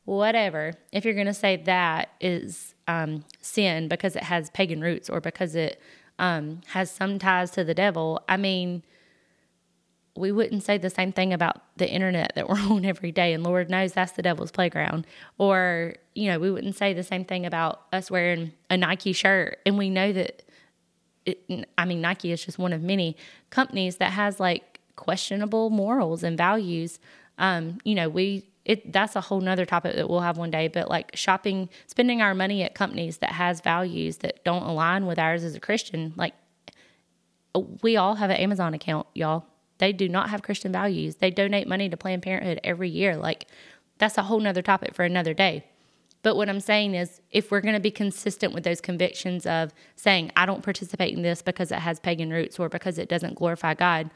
whatever, 0.06 0.74
if 0.92 1.04
you're 1.04 1.14
going 1.14 1.26
to 1.26 1.34
say 1.34 1.58
that 1.58 2.10
is 2.22 2.76
um, 2.88 3.26
sin 3.42 3.88
because 3.88 4.16
it 4.16 4.24
has 4.24 4.50
pagan 4.52 4.82
roots 4.82 5.10
or 5.10 5.20
because 5.20 5.56
it 5.56 5.82
um, 6.22 6.62
has 6.68 6.90
some 6.92 7.18
ties 7.20 7.50
to 7.52 7.64
the 7.64 7.74
devil, 7.74 8.24
I 8.30 8.38
mean, 8.38 8.84
we 10.16 10.32
wouldn't 10.32 10.62
say 10.62 10.78
the 10.78 10.90
same 10.90 11.12
thing 11.12 11.34
about 11.34 11.64
the 11.78 11.90
internet 11.90 12.34
that 12.36 12.48
we're 12.48 12.60
on 12.70 12.86
every 12.86 13.12
day. 13.12 13.34
And 13.34 13.44
Lord 13.44 13.70
knows 13.70 13.94
that's 13.94 14.12
the 14.14 14.22
devil's 14.22 14.52
playground. 14.52 15.08
Or, 15.40 15.96
you 16.14 16.30
know, 16.30 16.40
we 16.40 16.52
wouldn't 16.52 16.76
say 16.76 16.94
the 16.94 17.04
same 17.04 17.26
thing 17.26 17.46
about 17.46 17.82
us 17.92 18.12
wearing 18.12 18.54
a 18.70 18.78
Nike 18.78 19.14
shirt. 19.14 19.58
And 19.66 19.80
we 19.80 19.90
know 19.90 20.14
that, 20.14 20.44
it, 21.26 21.68
I 21.78 21.86
mean, 21.86 22.02
Nike 22.02 22.32
is 22.32 22.46
just 22.46 22.60
one 22.60 22.72
of 22.72 22.84
many 22.84 23.18
companies 23.50 23.98
that 23.98 24.12
has 24.12 24.40
like 24.40 24.80
questionable 24.96 25.72
morals 25.72 26.22
and 26.22 26.38
values. 26.38 27.00
Um, 27.40 27.80
you 27.84 27.96
know, 27.96 28.10
we, 28.10 28.46
it, 28.63 28.93
that's 28.93 29.15
a 29.15 29.21
whole 29.21 29.41
nother 29.41 29.65
topic 29.65 29.95
that 29.95 30.10
we'll 30.10 30.19
have 30.19 30.38
one 30.38 30.52
day, 30.52 30.67
but 30.67 30.89
like 30.89 31.15
shopping, 31.15 31.69
spending 31.88 32.21
our 32.21 32.36
money 32.36 32.63
at 32.63 32.76
companies 32.76 33.17
that 33.17 33.32
has 33.32 33.60
values 33.62 34.17
that 34.17 34.43
don't 34.43 34.63
align 34.63 35.06
with 35.06 35.17
ours 35.17 35.43
as 35.43 35.56
a 35.56 35.60
Christian, 35.60 36.13
like 36.15 36.34
we 37.82 37.97
all 37.97 38.15
have 38.15 38.30
an 38.30 38.38
Amazon 38.38 38.74
account, 38.74 39.08
y'all. 39.13 39.45
They 39.80 39.91
do 39.91 40.08
not 40.08 40.30
have 40.30 40.43
Christian 40.43 40.71
values. 40.71 41.15
They 41.15 41.32
donate 41.32 41.67
money 41.67 41.89
to 41.89 41.97
Planned 41.97 42.21
Parenthood 42.21 42.60
every 42.63 42.89
year. 42.89 43.17
Like 43.17 43.47
that's 43.97 44.17
a 44.17 44.24
whole 44.24 44.39
nother 44.39 44.62
topic 44.62 44.93
for 44.93 45.04
another 45.04 45.34
day. 45.34 45.65
But 46.24 46.36
what 46.36 46.50
I'm 46.50 46.60
saying 46.60 46.93
is, 46.93 47.19
if 47.32 47.50
we're 47.50 47.62
going 47.62 47.74
to 47.74 47.80
be 47.80 47.89
consistent 47.89 48.54
with 48.54 48.63
those 48.63 48.80
convictions 48.80 49.45
of 49.47 49.74
saying, 49.95 50.32
I 50.36 50.45
don't 50.45 50.63
participate 50.63 51.15
in 51.15 51.24
this 51.24 51.41
because 51.41 51.71
it 51.71 51.80
has 51.80 52.00
pagan 52.00 52.30
roots 52.30 52.60
or 52.60 52.69
because 52.69 53.00
it 53.00 53.10
doesn't 53.10 53.36
glorify 53.36 53.74
God, 53.74 54.12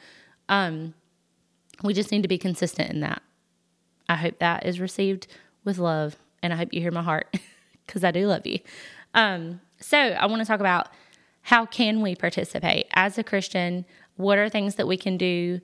um, 0.47 0.93
we 1.83 1.93
just 1.93 2.11
need 2.11 2.21
to 2.21 2.27
be 2.27 2.37
consistent 2.37 2.91
in 2.91 2.99
that. 2.99 3.23
I 4.07 4.15
hope 4.15 4.39
that 4.39 4.65
is 4.65 4.79
received 4.79 5.27
with 5.63 5.77
love, 5.77 6.15
and 6.41 6.53
I 6.53 6.55
hope 6.55 6.73
you 6.73 6.81
hear 6.81 6.91
my 6.91 7.03
heart 7.03 7.35
because 7.85 8.03
I 8.03 8.11
do 8.11 8.27
love 8.27 8.45
you. 8.45 8.59
Um, 9.13 9.61
so 9.79 9.97
I 9.97 10.25
want 10.27 10.41
to 10.41 10.45
talk 10.45 10.59
about 10.59 10.89
how 11.41 11.65
can 11.65 12.01
we 12.01 12.15
participate 12.15 12.87
as 12.93 13.17
a 13.17 13.23
Christian? 13.23 13.85
What 14.15 14.37
are 14.37 14.49
things 14.49 14.75
that 14.75 14.87
we 14.87 14.97
can 14.97 15.17
do? 15.17 15.61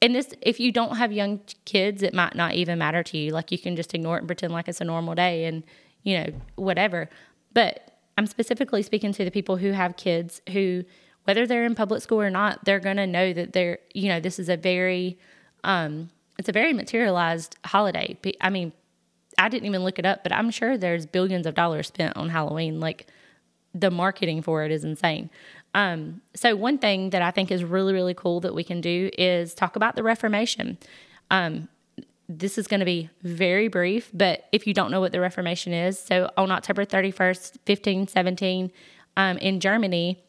And 0.00 0.14
this, 0.14 0.32
if 0.40 0.58
you 0.58 0.72
don't 0.72 0.96
have 0.96 1.12
young 1.12 1.40
kids, 1.64 2.02
it 2.02 2.14
might 2.14 2.34
not 2.34 2.54
even 2.54 2.78
matter 2.78 3.02
to 3.02 3.18
you. 3.18 3.30
Like 3.30 3.52
you 3.52 3.58
can 3.58 3.76
just 3.76 3.94
ignore 3.94 4.16
it 4.16 4.20
and 4.20 4.28
pretend 4.28 4.52
like 4.52 4.68
it's 4.68 4.80
a 4.80 4.84
normal 4.84 5.14
day, 5.14 5.44
and 5.44 5.62
you 6.02 6.18
know 6.18 6.26
whatever. 6.56 7.08
But 7.52 7.92
I'm 8.18 8.26
specifically 8.26 8.82
speaking 8.82 9.12
to 9.12 9.24
the 9.24 9.30
people 9.30 9.56
who 9.56 9.72
have 9.72 9.96
kids 9.96 10.40
who, 10.52 10.84
whether 11.24 11.46
they're 11.46 11.64
in 11.64 11.74
public 11.74 12.02
school 12.02 12.20
or 12.20 12.30
not, 12.30 12.64
they're 12.64 12.80
gonna 12.80 13.06
know 13.06 13.32
that 13.32 13.52
they're, 13.52 13.78
you 13.94 14.08
know, 14.08 14.20
this 14.20 14.38
is 14.38 14.48
a 14.48 14.56
very 14.56 15.18
um, 15.64 16.10
it's 16.42 16.48
a 16.48 16.52
very 16.52 16.72
materialized 16.72 17.56
holiday. 17.64 18.18
I 18.40 18.50
mean, 18.50 18.72
I 19.38 19.48
didn't 19.48 19.66
even 19.66 19.84
look 19.84 20.00
it 20.00 20.04
up, 20.04 20.24
but 20.24 20.32
I'm 20.32 20.50
sure 20.50 20.76
there's 20.76 21.06
billions 21.06 21.46
of 21.46 21.54
dollars 21.54 21.86
spent 21.86 22.16
on 22.16 22.30
Halloween. 22.30 22.80
Like, 22.80 23.06
the 23.72 23.92
marketing 23.92 24.42
for 24.42 24.64
it 24.64 24.72
is 24.72 24.82
insane. 24.82 25.30
Um, 25.72 26.20
so 26.34 26.56
one 26.56 26.78
thing 26.78 27.10
that 27.10 27.22
I 27.22 27.30
think 27.30 27.52
is 27.52 27.62
really 27.62 27.92
really 27.92 28.12
cool 28.12 28.40
that 28.40 28.54
we 28.54 28.64
can 28.64 28.80
do 28.80 29.08
is 29.16 29.54
talk 29.54 29.76
about 29.76 29.94
the 29.94 30.02
Reformation. 30.02 30.78
Um, 31.30 31.68
this 32.28 32.58
is 32.58 32.66
going 32.66 32.80
to 32.80 32.86
be 32.86 33.08
very 33.22 33.68
brief, 33.68 34.10
but 34.12 34.48
if 34.50 34.66
you 34.66 34.74
don't 34.74 34.90
know 34.90 35.00
what 35.00 35.12
the 35.12 35.20
Reformation 35.20 35.72
is, 35.72 35.96
so 35.96 36.28
on 36.36 36.50
October 36.50 36.84
31st, 36.84 37.58
1517, 37.66 38.72
um, 39.16 39.38
in 39.38 39.60
Germany, 39.60 40.22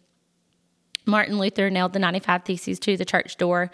Martin 1.06 1.40
Luther 1.40 1.72
nailed 1.72 1.94
the 1.94 2.00
95 2.00 2.44
Theses 2.44 2.80
to 2.80 2.98
the 2.98 3.06
church 3.06 3.38
door, 3.38 3.72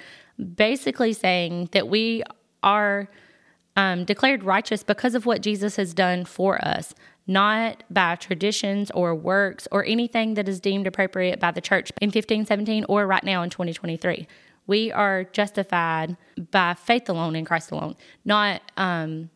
basically 0.55 1.13
saying 1.13 1.69
that 1.71 1.87
we 1.87 2.23
are 2.63 3.09
um, 3.75 4.05
declared 4.05 4.43
righteous 4.43 4.83
because 4.83 5.15
of 5.15 5.25
what 5.25 5.41
Jesus 5.41 5.75
has 5.75 5.93
done 5.93 6.25
for 6.25 6.63
us, 6.65 6.93
not 7.27 7.83
by 7.89 8.15
traditions 8.15 8.91
or 8.91 9.15
works 9.15 9.67
or 9.71 9.85
anything 9.85 10.33
that 10.33 10.49
is 10.49 10.59
deemed 10.59 10.87
appropriate 10.87 11.39
by 11.39 11.51
the 11.51 11.61
church 11.61 11.91
in 12.01 12.07
1517 12.07 12.85
or 12.89 13.05
right 13.07 13.23
now 13.23 13.43
in 13.43 13.49
2023. 13.49 14.27
We 14.67 14.91
are 14.91 15.23
justified 15.23 16.17
by 16.51 16.75
faith 16.75 17.09
alone 17.09 17.35
in 17.35 17.45
Christ 17.45 17.71
alone, 17.71 17.95
not 18.23 18.61
um, 18.77 19.29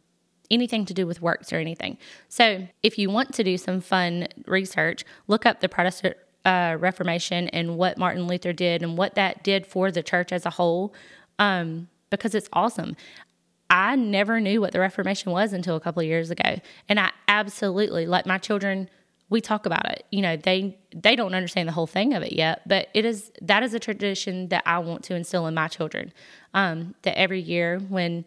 anything 0.52 0.86
to 0.86 0.94
do 0.94 1.08
with 1.08 1.22
works 1.22 1.52
or 1.52 1.58
anything. 1.58 1.98
So, 2.30 2.68
if 2.84 3.00
you 3.00 3.10
want 3.10 3.34
to 3.36 3.44
do 3.44 3.58
some 3.58 3.82
fun 3.82 4.28
research, 4.46 5.04
look 5.28 5.46
up 5.46 5.60
the 5.60 5.70
Protestant 5.70 6.18
uh, 6.45 6.77
Reformation 6.79 7.47
and 7.49 7.77
what 7.77 7.97
Martin 7.97 8.27
Luther 8.27 8.53
did 8.53 8.84
and 8.84 8.97
what 8.97 9.15
that 9.15 9.43
did 9.43 9.65
for 9.65 9.91
the 9.91 10.03
church 10.03 10.32
as 10.32 10.45
a 10.45 10.49
whole, 10.49 10.93
um, 11.39 11.88
because 12.10 12.36
it's 12.36 12.49
awesome. 12.53 12.95
I 13.69 13.95
never 13.95 14.39
knew 14.39 14.62
what 14.62 14.71
the 14.71 14.79
Reformation 14.79 15.32
was 15.32 15.53
until 15.53 15.75
a 15.75 15.79
couple 15.79 16.01
of 16.01 16.08
years 16.08 16.29
ago, 16.29 16.60
and 16.88 16.99
I 16.99 17.12
absolutely 17.27 18.06
like 18.06 18.25
my 18.25 18.38
children 18.38 18.89
we 19.29 19.41
talk 19.41 19.65
about 19.65 19.89
it. 19.89 20.06
You 20.12 20.21
know, 20.21 20.38
they 20.38 20.77
they 20.93 21.15
don't 21.15 21.34
understand 21.34 21.67
the 21.67 21.73
whole 21.73 21.88
thing 21.88 22.13
of 22.13 22.21
it 22.21 22.34
yet, 22.34 22.62
but 22.67 22.89
it 22.93 23.03
is 23.03 23.32
that 23.41 23.63
is 23.63 23.73
a 23.73 23.79
tradition 23.79 24.49
that 24.49 24.62
I 24.65 24.77
want 24.79 25.03
to 25.06 25.15
instill 25.15 25.47
in 25.47 25.56
my 25.56 25.67
children. 25.67 26.13
Um, 26.53 26.93
that 27.01 27.17
every 27.17 27.41
year 27.41 27.79
when 27.79 28.25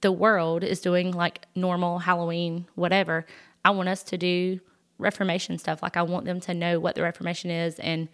the 0.00 0.10
world 0.10 0.64
is 0.64 0.80
doing 0.80 1.12
like 1.12 1.46
normal 1.54 1.98
Halloween, 1.98 2.66
whatever, 2.74 3.26
I 3.64 3.70
want 3.70 3.90
us 3.90 4.02
to 4.04 4.18
do 4.18 4.60
Reformation 5.04 5.58
stuff. 5.58 5.82
Like 5.82 5.96
I 5.96 6.02
want 6.02 6.24
them 6.24 6.40
to 6.40 6.54
know 6.54 6.80
what 6.80 6.96
the 6.96 7.02
Reformation 7.02 7.50
is, 7.50 7.78
and 7.78 8.08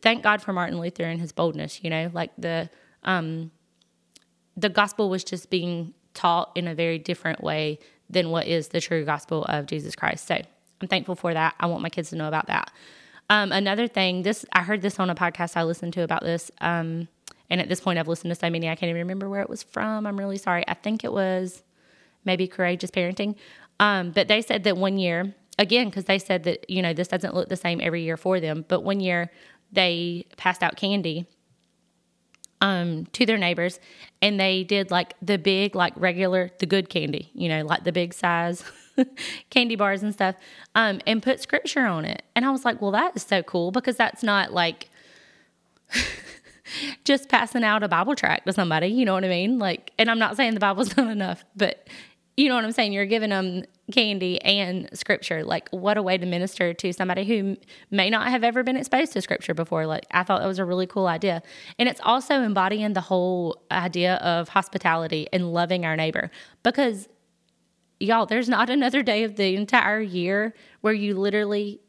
thank 0.00 0.22
God 0.22 0.40
for 0.40 0.52
Martin 0.52 0.78
Luther 0.78 1.04
and 1.04 1.20
his 1.20 1.32
boldness. 1.32 1.84
You 1.84 1.90
know, 1.90 2.10
like 2.12 2.30
the 2.38 2.70
um, 3.04 3.50
the 4.56 4.68
gospel 4.68 5.10
was 5.10 5.24
just 5.24 5.50
being 5.50 5.94
taught 6.14 6.52
in 6.54 6.68
a 6.68 6.74
very 6.74 6.98
different 6.98 7.42
way 7.42 7.78
than 8.08 8.30
what 8.30 8.46
is 8.46 8.68
the 8.68 8.80
true 8.80 9.04
gospel 9.04 9.44
of 9.44 9.66
Jesus 9.66 9.94
Christ. 9.96 10.26
So 10.26 10.36
I'm 10.80 10.88
thankful 10.88 11.14
for 11.14 11.32
that. 11.32 11.54
I 11.58 11.66
want 11.66 11.82
my 11.82 11.88
kids 11.88 12.10
to 12.10 12.16
know 12.16 12.28
about 12.28 12.46
that. 12.46 12.70
Um, 13.30 13.52
another 13.52 13.88
thing, 13.88 14.22
this 14.22 14.44
I 14.52 14.62
heard 14.62 14.82
this 14.82 15.00
on 15.00 15.08
a 15.08 15.14
podcast 15.14 15.56
I 15.56 15.62
listened 15.62 15.94
to 15.94 16.02
about 16.02 16.22
this. 16.22 16.50
Um, 16.60 17.08
and 17.48 17.60
at 17.60 17.68
this 17.68 17.80
point, 17.80 17.98
I've 17.98 18.08
listened 18.08 18.30
to 18.30 18.34
so 18.34 18.50
many 18.50 18.68
I 18.68 18.74
can't 18.74 18.90
even 18.90 19.00
remember 19.00 19.28
where 19.28 19.42
it 19.42 19.48
was 19.48 19.62
from. 19.62 20.06
I'm 20.06 20.18
really 20.18 20.38
sorry. 20.38 20.64
I 20.68 20.74
think 20.74 21.04
it 21.04 21.12
was 21.12 21.62
maybe 22.24 22.46
Courageous 22.46 22.90
Parenting. 22.90 23.36
Um, 23.80 24.10
but 24.10 24.28
they 24.28 24.42
said 24.42 24.64
that 24.64 24.76
one 24.76 24.98
year, 24.98 25.34
again, 25.58 25.88
because 25.88 26.04
they 26.04 26.18
said 26.18 26.44
that 26.44 26.68
you 26.68 26.82
know 26.82 26.92
this 26.92 27.08
doesn't 27.08 27.34
look 27.34 27.48
the 27.48 27.56
same 27.56 27.80
every 27.80 28.02
year 28.02 28.16
for 28.16 28.40
them. 28.40 28.64
But 28.68 28.80
one 28.80 29.00
year 29.00 29.30
they 29.72 30.26
passed 30.36 30.62
out 30.62 30.76
candy 30.76 31.26
um, 32.60 33.06
to 33.06 33.26
their 33.26 33.38
neighbors, 33.38 33.80
and 34.22 34.38
they 34.38 34.62
did 34.62 34.90
like 34.90 35.14
the 35.20 35.36
big, 35.36 35.74
like 35.74 35.92
regular, 35.96 36.50
the 36.58 36.66
good 36.66 36.88
candy, 36.88 37.30
you 37.34 37.48
know, 37.48 37.64
like 37.64 37.84
the 37.84 37.92
big 37.92 38.14
size 38.14 38.64
candy 39.50 39.74
bars 39.74 40.02
and 40.02 40.12
stuff, 40.12 40.36
um, 40.74 41.00
and 41.06 41.22
put 41.22 41.40
scripture 41.40 41.84
on 41.86 42.04
it. 42.04 42.22
And 42.36 42.44
I 42.44 42.50
was 42.50 42.64
like, 42.64 42.80
well, 42.80 42.92
that 42.92 43.16
is 43.16 43.24
so 43.24 43.42
cool 43.42 43.72
because 43.72 43.96
that's 43.96 44.22
not 44.22 44.52
like 44.52 44.88
just 47.04 47.28
passing 47.28 47.64
out 47.64 47.82
a 47.82 47.88
Bible 47.88 48.14
tract 48.14 48.46
to 48.46 48.52
somebody, 48.52 48.86
you 48.86 49.04
know 49.04 49.14
what 49.14 49.24
I 49.24 49.28
mean? 49.28 49.58
Like, 49.58 49.90
and 49.98 50.08
I'm 50.08 50.20
not 50.20 50.36
saying 50.36 50.54
the 50.54 50.60
Bible's 50.60 50.96
not 50.96 51.10
enough, 51.10 51.44
but 51.56 51.88
you 52.36 52.48
know 52.48 52.54
what 52.54 52.64
I'm 52.64 52.72
saying? 52.72 52.92
You're 52.92 53.04
giving 53.04 53.30
them 53.30 53.64
candy 53.92 54.40
and 54.42 54.88
scripture. 54.94 55.44
Like, 55.44 55.68
what 55.70 55.98
a 55.98 56.02
way 56.02 56.16
to 56.16 56.24
minister 56.24 56.72
to 56.72 56.92
somebody 56.92 57.24
who 57.24 57.56
may 57.90 58.08
not 58.08 58.28
have 58.28 58.42
ever 58.42 58.62
been 58.62 58.76
exposed 58.76 59.12
to 59.12 59.20
scripture 59.20 59.52
before. 59.52 59.86
Like, 59.86 60.06
I 60.10 60.22
thought 60.22 60.40
that 60.40 60.46
was 60.46 60.58
a 60.58 60.64
really 60.64 60.86
cool 60.86 61.06
idea. 61.06 61.42
And 61.78 61.88
it's 61.88 62.00
also 62.02 62.42
embodying 62.42 62.94
the 62.94 63.02
whole 63.02 63.62
idea 63.70 64.14
of 64.16 64.48
hospitality 64.48 65.26
and 65.32 65.52
loving 65.52 65.84
our 65.84 65.94
neighbor 65.94 66.30
because 66.62 67.08
y'all, 68.00 68.24
there's 68.24 68.48
not 68.48 68.70
another 68.70 69.02
day 69.02 69.24
of 69.24 69.36
the 69.36 69.54
entire 69.54 70.00
year 70.00 70.54
where 70.80 70.94
you 70.94 71.14
literally, 71.14 71.80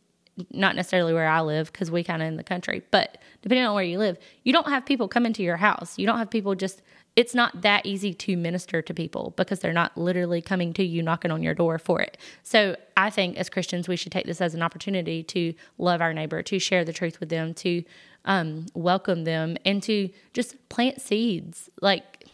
not 0.52 0.76
necessarily 0.76 1.14
where 1.14 1.28
I 1.28 1.42
live 1.42 1.72
because 1.72 1.90
we 1.90 2.04
kind 2.04 2.22
of 2.22 2.28
in 2.28 2.36
the 2.36 2.44
country, 2.44 2.84
but 2.92 3.18
depending 3.42 3.66
on 3.66 3.76
where 3.76 3.84
you 3.84 3.98
live, 3.98 4.18
you 4.44 4.52
don't 4.52 4.68
have 4.68 4.86
people 4.86 5.08
come 5.08 5.26
into 5.26 5.42
your 5.42 5.58
house. 5.58 5.98
You 5.98 6.06
don't 6.06 6.18
have 6.18 6.30
people 6.30 6.54
just, 6.54 6.82
it's 7.16 7.36
not 7.36 7.62
that 7.62 7.86
easy 7.86 8.14
to 8.14 8.36
minister 8.36 8.82
to 8.82 8.94
people 8.94 9.34
because 9.38 9.60
they're 9.60 9.74
not 9.74 9.96
literally 9.98 10.42
coming 10.42 10.74
to 10.74 10.84
you 10.84 11.04
knocking 11.04 11.32
on 11.32 11.44
your 11.44 11.54
door 11.54 11.78
for 11.78 12.02
it. 12.02 12.18
So 12.42 12.76
I 12.98 13.10
think 13.10 13.38
as 13.38 13.50
Christians, 13.50 13.88
we 13.88 13.96
should 13.96 14.12
take 14.12 14.26
this 14.26 14.42
as 14.42 14.56
an 14.56 14.64
opportunity 14.64 15.24
to 15.24 15.54
love 15.78 16.02
our 16.02 16.14
neighbor, 16.14 16.42
to 16.44 16.60
share 16.60 16.84
the 16.84 16.94
truth 16.94 17.20
with 17.20 17.30
them, 17.30 17.54
to 17.56 17.84
um, 18.26 18.66
welcome 18.74 19.26
them, 19.26 19.58
and 19.66 19.84
to 19.84 20.10
just 20.34 20.70
plant 20.70 21.02
seeds. 21.02 21.70
Like, 21.82 22.26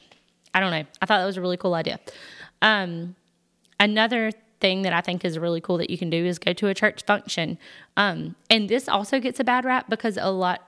I 0.54 0.60
don't 0.60 0.72
know. 0.72 0.86
I 1.02 1.06
thought 1.06 1.20
that 1.20 1.26
was 1.26 1.38
a 1.38 1.42
really 1.42 1.58
cool 1.58 1.74
idea. 1.74 2.00
Um, 2.62 3.16
Another 3.80 4.32
thing 4.60 4.82
that 4.82 4.92
I 4.92 5.00
think 5.00 5.24
is 5.24 5.40
really 5.40 5.62
cool 5.62 5.78
that 5.78 5.90
you 5.90 5.98
can 5.98 6.10
do 6.10 6.26
is 6.26 6.38
go 6.38 6.52
to 6.52 6.68
a 6.68 6.74
church 6.74 7.04
function. 7.04 7.58
Um, 7.96 8.36
and 8.50 8.68
this 8.68 8.90
also 8.90 9.20
gets 9.20 9.40
a 9.40 9.44
bad 9.44 9.64
rap 9.64 9.90
because 9.90 10.18
a 10.18 10.32
lot, 10.32 10.62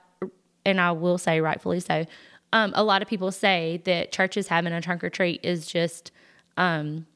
and 0.64 0.80
I 0.80 0.92
will 0.92 1.18
say 1.18 1.40
rightfully 1.40 1.80
so, 1.80 2.06
um, 2.52 2.72
a 2.74 2.84
lot 2.84 3.02
of 3.02 3.08
people 3.08 3.32
say 3.32 3.80
that 3.84 4.12
churches 4.12 4.48
having 4.48 4.72
a 4.72 4.80
trunk 4.80 5.02
or 5.02 5.10
treat 5.10 5.40
is 5.42 5.66
just 5.66 6.12
um, 6.56 7.06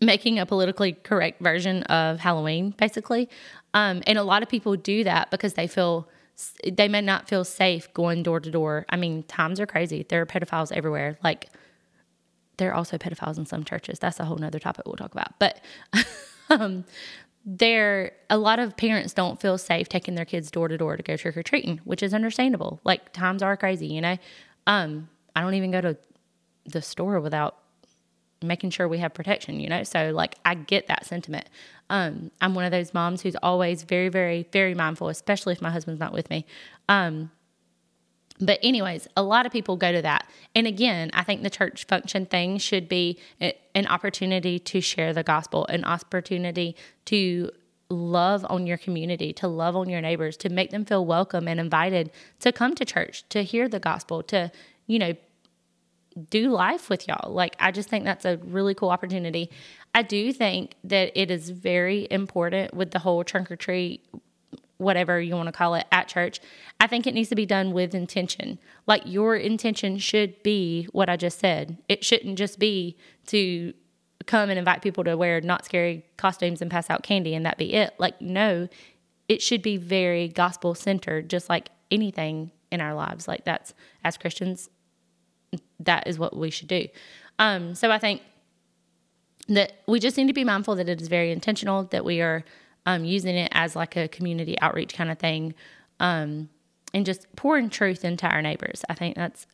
making 0.00 0.38
a 0.38 0.46
politically 0.46 0.92
correct 0.92 1.40
version 1.40 1.82
of 1.84 2.20
Halloween, 2.20 2.74
basically. 2.78 3.28
Um, 3.74 4.02
and 4.06 4.18
a 4.18 4.22
lot 4.22 4.42
of 4.42 4.48
people 4.48 4.76
do 4.76 5.04
that 5.04 5.30
because 5.30 5.54
they 5.54 5.66
feel 5.66 6.08
they 6.64 6.86
may 6.86 7.00
not 7.00 7.28
feel 7.28 7.44
safe 7.44 7.92
going 7.94 8.22
door 8.22 8.38
to 8.38 8.50
door. 8.50 8.86
I 8.88 8.96
mean, 8.96 9.24
times 9.24 9.58
are 9.58 9.66
crazy. 9.66 10.06
There 10.08 10.22
are 10.22 10.26
pedophiles 10.26 10.70
everywhere. 10.70 11.18
Like, 11.24 11.48
there 12.58 12.70
are 12.70 12.74
also 12.74 12.96
pedophiles 12.96 13.38
in 13.38 13.46
some 13.46 13.64
churches. 13.64 13.98
That's 13.98 14.20
a 14.20 14.24
whole 14.24 14.36
nother 14.36 14.60
topic 14.60 14.86
we'll 14.86 14.94
talk 14.94 15.12
about. 15.12 15.36
But 15.40 15.60
um, 16.50 16.84
there, 17.50 18.12
a 18.28 18.36
lot 18.36 18.58
of 18.58 18.76
parents 18.76 19.14
don't 19.14 19.40
feel 19.40 19.56
safe 19.56 19.88
taking 19.88 20.14
their 20.14 20.26
kids 20.26 20.50
door 20.50 20.68
to 20.68 20.76
door 20.76 20.98
to 20.98 21.02
go 21.02 21.16
trick 21.16 21.34
or 21.34 21.42
treating, 21.42 21.78
which 21.84 22.02
is 22.02 22.12
understandable. 22.12 22.78
Like 22.84 23.10
times 23.14 23.42
are 23.42 23.56
crazy, 23.56 23.86
you 23.86 24.02
know. 24.02 24.18
Um, 24.66 25.08
I 25.34 25.40
don't 25.40 25.54
even 25.54 25.70
go 25.70 25.80
to 25.80 25.96
the 26.66 26.82
store 26.82 27.20
without 27.20 27.56
making 28.42 28.68
sure 28.68 28.86
we 28.86 28.98
have 28.98 29.14
protection, 29.14 29.60
you 29.60 29.68
know. 29.70 29.82
So 29.82 30.10
like 30.10 30.34
I 30.44 30.56
get 30.56 30.88
that 30.88 31.06
sentiment. 31.06 31.48
Um, 31.88 32.30
I'm 32.42 32.54
one 32.54 32.66
of 32.66 32.70
those 32.70 32.92
moms 32.92 33.22
who's 33.22 33.36
always 33.42 33.82
very, 33.82 34.10
very, 34.10 34.46
very 34.52 34.74
mindful, 34.74 35.08
especially 35.08 35.54
if 35.54 35.62
my 35.62 35.70
husband's 35.70 36.00
not 36.00 36.12
with 36.12 36.28
me. 36.28 36.44
Um, 36.90 37.30
but, 38.40 38.58
anyways, 38.62 39.08
a 39.16 39.22
lot 39.22 39.46
of 39.46 39.52
people 39.52 39.76
go 39.76 39.90
to 39.92 40.02
that. 40.02 40.28
And 40.54 40.66
again, 40.66 41.10
I 41.12 41.24
think 41.24 41.42
the 41.42 41.50
church 41.50 41.86
function 41.86 42.26
thing 42.26 42.58
should 42.58 42.88
be 42.88 43.18
an 43.40 43.86
opportunity 43.86 44.58
to 44.60 44.80
share 44.80 45.12
the 45.12 45.22
gospel, 45.22 45.66
an 45.66 45.84
opportunity 45.84 46.76
to 47.06 47.50
love 47.90 48.44
on 48.48 48.66
your 48.66 48.76
community, 48.76 49.32
to 49.32 49.48
love 49.48 49.74
on 49.74 49.88
your 49.88 50.00
neighbors, 50.00 50.36
to 50.36 50.48
make 50.50 50.70
them 50.70 50.84
feel 50.84 51.04
welcome 51.04 51.48
and 51.48 51.58
invited 51.58 52.10
to 52.40 52.52
come 52.52 52.74
to 52.74 52.84
church, 52.84 53.28
to 53.30 53.42
hear 53.42 53.68
the 53.68 53.80
gospel, 53.80 54.22
to, 54.22 54.52
you 54.86 54.98
know, 54.98 55.14
do 56.30 56.50
life 56.50 56.90
with 56.90 57.06
y'all. 57.08 57.32
Like, 57.32 57.56
I 57.58 57.70
just 57.70 57.88
think 57.88 58.04
that's 58.04 58.24
a 58.24 58.38
really 58.38 58.74
cool 58.74 58.90
opportunity. 58.90 59.50
I 59.94 60.02
do 60.02 60.32
think 60.32 60.74
that 60.84 61.12
it 61.14 61.30
is 61.30 61.50
very 61.50 62.06
important 62.10 62.74
with 62.74 62.90
the 62.90 62.98
whole 62.98 63.24
trunk 63.24 63.50
or 63.50 63.56
treat 63.56 64.04
whatever 64.78 65.20
you 65.20 65.34
want 65.34 65.48
to 65.48 65.52
call 65.52 65.74
it 65.74 65.86
at 65.92 66.08
church, 66.08 66.40
I 66.80 66.86
think 66.86 67.06
it 67.06 67.14
needs 67.14 67.28
to 67.28 67.34
be 67.34 67.46
done 67.46 67.72
with 67.72 67.94
intention. 67.94 68.58
Like 68.86 69.02
your 69.04 69.36
intention 69.36 69.98
should 69.98 70.42
be 70.42 70.88
what 70.92 71.08
I 71.08 71.16
just 71.16 71.38
said. 71.38 71.78
It 71.88 72.04
shouldn't 72.04 72.38
just 72.38 72.58
be 72.58 72.96
to 73.26 73.74
come 74.26 74.50
and 74.50 74.58
invite 74.58 74.82
people 74.82 75.04
to 75.04 75.16
wear 75.16 75.40
not 75.40 75.64
scary 75.64 76.04
costumes 76.16 76.62
and 76.62 76.70
pass 76.70 76.88
out 76.90 77.02
candy 77.02 77.34
and 77.34 77.44
that 77.44 77.58
be 77.58 77.74
it. 77.74 77.94
Like, 77.98 78.20
no, 78.20 78.68
it 79.28 79.42
should 79.42 79.62
be 79.62 79.76
very 79.76 80.28
gospel 80.28 80.74
centered, 80.74 81.28
just 81.28 81.48
like 81.48 81.70
anything 81.90 82.52
in 82.70 82.80
our 82.80 82.94
lives. 82.94 83.26
Like, 83.26 83.44
that's 83.44 83.74
as 84.04 84.16
Christians, 84.16 84.68
that 85.80 86.06
is 86.06 86.18
what 86.18 86.36
we 86.36 86.50
should 86.50 86.68
do. 86.68 86.86
Um, 87.38 87.74
so 87.74 87.90
I 87.90 87.98
think 87.98 88.22
that 89.48 89.72
we 89.86 89.98
just 89.98 90.16
need 90.16 90.26
to 90.26 90.32
be 90.34 90.44
mindful 90.44 90.76
that 90.76 90.88
it 90.88 91.00
is 91.00 91.08
very 91.08 91.32
intentional, 91.32 91.84
that 91.84 92.04
we 92.04 92.20
are 92.20 92.44
um, 92.88 93.04
using 93.04 93.36
it 93.36 93.50
as 93.52 93.76
like 93.76 93.96
a 93.96 94.08
community 94.08 94.58
outreach 94.62 94.94
kind 94.94 95.10
of 95.10 95.18
thing, 95.18 95.54
um, 96.00 96.48
and 96.94 97.04
just 97.04 97.26
pouring 97.36 97.68
truth 97.68 98.02
into 98.02 98.26
our 98.26 98.40
neighbors. 98.40 98.82
I 98.88 98.94
think 98.94 99.14
that's 99.14 99.46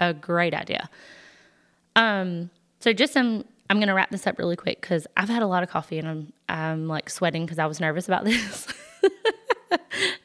a 0.00 0.12
great 0.12 0.54
idea. 0.54 0.90
Um, 1.94 2.50
so, 2.80 2.92
just 2.92 3.12
some 3.12 3.44
I'm 3.70 3.78
gonna 3.78 3.94
wrap 3.94 4.10
this 4.10 4.26
up 4.26 4.40
really 4.40 4.56
quick 4.56 4.80
because 4.80 5.06
I've 5.16 5.28
had 5.28 5.42
a 5.42 5.46
lot 5.46 5.62
of 5.62 5.70
coffee 5.70 6.00
and 6.00 6.08
I'm 6.08 6.32
I'm 6.48 6.88
like 6.88 7.08
sweating 7.08 7.46
because 7.46 7.60
I 7.60 7.66
was 7.66 7.78
nervous 7.78 8.08
about 8.08 8.24
this. 8.26 8.66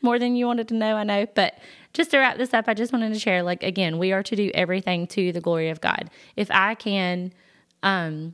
More 0.02 0.18
than 0.18 0.36
you 0.36 0.48
wanted 0.48 0.68
to 0.70 0.74
know, 0.74 0.96
I 0.96 1.04
know. 1.04 1.28
But 1.36 1.60
just 1.94 2.12
to 2.12 2.18
wrap 2.18 2.38
this 2.38 2.54
up, 2.54 2.68
I 2.68 2.74
just 2.74 2.92
wanted 2.92 3.14
to 3.14 3.20
share 3.20 3.44
like 3.44 3.62
again, 3.62 4.00
we 4.00 4.12
are 4.12 4.24
to 4.24 4.36
do 4.36 4.50
everything 4.56 5.06
to 5.08 5.32
the 5.32 5.40
glory 5.40 5.70
of 5.70 5.82
God. 5.82 6.10
If 6.36 6.50
I 6.50 6.74
can 6.74 7.32
um 7.84 8.34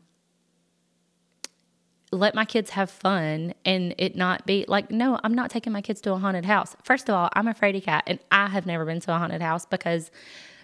let 2.11 2.33
my 2.33 2.45
kids 2.45 2.71
have 2.71 2.89
fun 2.89 3.53
and 3.65 3.93
it 3.97 4.15
not 4.15 4.45
be 4.45 4.65
like, 4.67 4.89
no, 4.89 5.19
I'm 5.23 5.33
not 5.33 5.51
taking 5.51 5.73
my 5.73 5.81
kids 5.81 6.01
to 6.01 6.13
a 6.13 6.17
haunted 6.17 6.45
house. 6.45 6.75
First 6.83 7.09
of 7.09 7.15
all, 7.15 7.29
I'm 7.33 7.47
a 7.47 7.53
fraidy 7.53 7.83
cat 7.83 8.03
and 8.07 8.19
I 8.31 8.47
have 8.47 8.65
never 8.65 8.85
been 8.85 8.99
to 9.01 9.15
a 9.15 9.17
haunted 9.17 9.41
house 9.41 9.65
because 9.65 10.09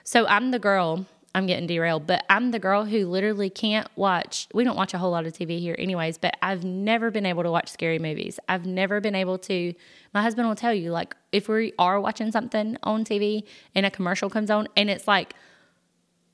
so 0.04 0.26
I'm 0.28 0.52
the 0.52 0.60
girl 0.60 1.06
I'm 1.36 1.48
getting 1.48 1.68
derailed, 1.68 2.08
but 2.08 2.24
I'm 2.30 2.52
the 2.52 2.60
girl 2.60 2.86
who 2.86 3.08
literally 3.08 3.50
can't 3.50 3.90
watch. 3.98 4.48
We 4.54 4.64
don't 4.64 4.78
watch 4.78 4.94
a 4.94 4.98
whole 4.98 5.12
lot 5.12 5.26
of 5.26 5.34
TV 5.34 5.60
here, 5.60 5.76
anyways, 5.78 6.18
but 6.18 6.38
I've 6.42 6.64
never 6.64 7.12
been 7.12 7.26
able 7.26 7.44
to 7.44 7.52
watch 7.52 7.70
scary 7.70 8.00
movies. 8.00 8.40
I've 8.48 8.66
never 8.66 9.02
been 9.02 9.16
able 9.16 9.38
to. 9.40 9.74
My 10.14 10.22
husband 10.22 10.48
will 10.48 10.56
tell 10.56 10.74
you, 10.74 10.92
like, 10.92 11.14
if 11.34 11.50
we 11.50 11.74
are 11.78 12.00
watching 12.00 12.32
something 12.32 12.78
on 12.84 13.04
TV 13.04 13.44
and 13.76 13.86
a 13.86 13.92
commercial 13.92 14.30
comes 14.30 14.50
on 14.50 14.70
and 14.78 14.90
it's 14.90 15.10
like 15.10 15.34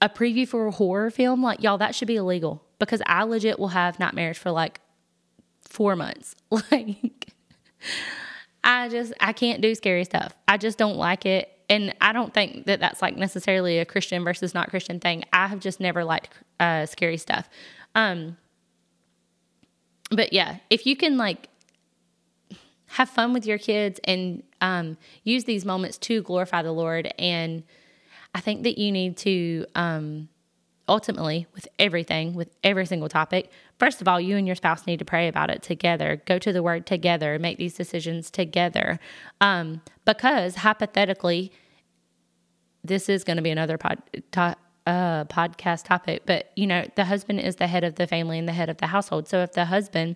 a 0.03 0.07
preview 0.07 0.47
for 0.47 0.67
a 0.67 0.71
horror 0.71 1.09
film, 1.09 1.41
like, 1.41 1.63
y'all, 1.63 1.79
that 1.79 1.95
should 1.95 2.07
be 2.07 2.17
illegal 2.17 2.63
because 2.77 3.01
I 3.07 3.23
legit 3.23 3.57
will 3.57 3.69
have 3.69 3.99
nightmares 3.99 4.37
for 4.37 4.51
like 4.51 4.81
four 5.71 5.95
months. 5.95 6.35
Like, 6.71 7.27
I 8.63 8.89
just, 8.89 9.13
I 9.19 9.33
can't 9.33 9.59
do 9.59 9.73
scary 9.73 10.03
stuff. 10.03 10.35
I 10.47 10.57
just 10.57 10.77
don't 10.77 10.97
like 10.97 11.25
it 11.25 11.51
and 11.71 11.95
I 12.01 12.11
don't 12.11 12.33
think 12.33 12.65
that 12.65 12.81
that's 12.81 13.01
like 13.01 13.15
necessarily 13.15 13.79
a 13.79 13.85
Christian 13.85 14.25
versus 14.25 14.53
not 14.53 14.69
Christian 14.69 14.99
thing. 14.99 15.23
I 15.31 15.47
have 15.47 15.61
just 15.61 15.79
never 15.79 16.03
liked 16.03 16.33
uh, 16.59 16.85
scary 16.85 17.15
stuff. 17.15 17.49
Um, 17.95 18.35
but 20.09 20.33
yeah, 20.33 20.57
if 20.69 20.85
you 20.85 20.97
can 20.97 21.15
like 21.15 21.47
have 22.87 23.09
fun 23.09 23.31
with 23.31 23.45
your 23.45 23.57
kids 23.57 24.01
and 24.03 24.43
um, 24.59 24.97
use 25.23 25.45
these 25.45 25.63
moments 25.63 25.97
to 25.99 26.21
glorify 26.21 26.61
the 26.61 26.73
Lord, 26.73 27.13
and 27.17 27.63
I 28.35 28.41
think 28.41 28.63
that 28.63 28.77
you 28.77 28.91
need 28.91 29.15
to 29.17 29.65
um, 29.73 30.27
ultimately 30.87 31.47
with 31.53 31.67
everything, 31.79 32.33
with 32.33 32.49
every 32.63 32.85
single 32.85 33.09
topic. 33.09 33.49
First 33.79 34.01
of 34.01 34.07
all, 34.07 34.19
you 34.19 34.35
and 34.37 34.45
your 34.45 34.55
spouse 34.55 34.85
need 34.85 34.99
to 34.99 35.05
pray 35.05 35.27
about 35.27 35.49
it 35.49 35.61
together. 35.61 36.21
Go 36.25 36.37
to 36.39 36.51
the 36.51 36.63
Word 36.63 36.85
together. 36.85 37.39
Make 37.39 37.57
these 37.57 37.73
decisions 37.73 38.29
together, 38.31 38.99
um, 39.39 39.81
because 40.05 40.55
hypothetically 40.55 41.51
this 42.83 43.09
is 43.09 43.23
going 43.23 43.37
to 43.37 43.43
be 43.43 43.51
another 43.51 43.77
pod, 43.77 44.01
to, 44.31 44.55
uh, 44.87 45.25
podcast 45.25 45.85
topic, 45.85 46.23
but 46.25 46.51
you 46.55 46.65
know, 46.65 46.85
the 46.95 47.05
husband 47.05 47.39
is 47.39 47.57
the 47.57 47.67
head 47.67 47.83
of 47.83 47.95
the 47.95 48.07
family 48.07 48.39
and 48.39 48.47
the 48.47 48.53
head 48.53 48.69
of 48.69 48.77
the 48.77 48.87
household. 48.87 49.27
So 49.27 49.43
if 49.43 49.53
the 49.53 49.65
husband 49.65 50.15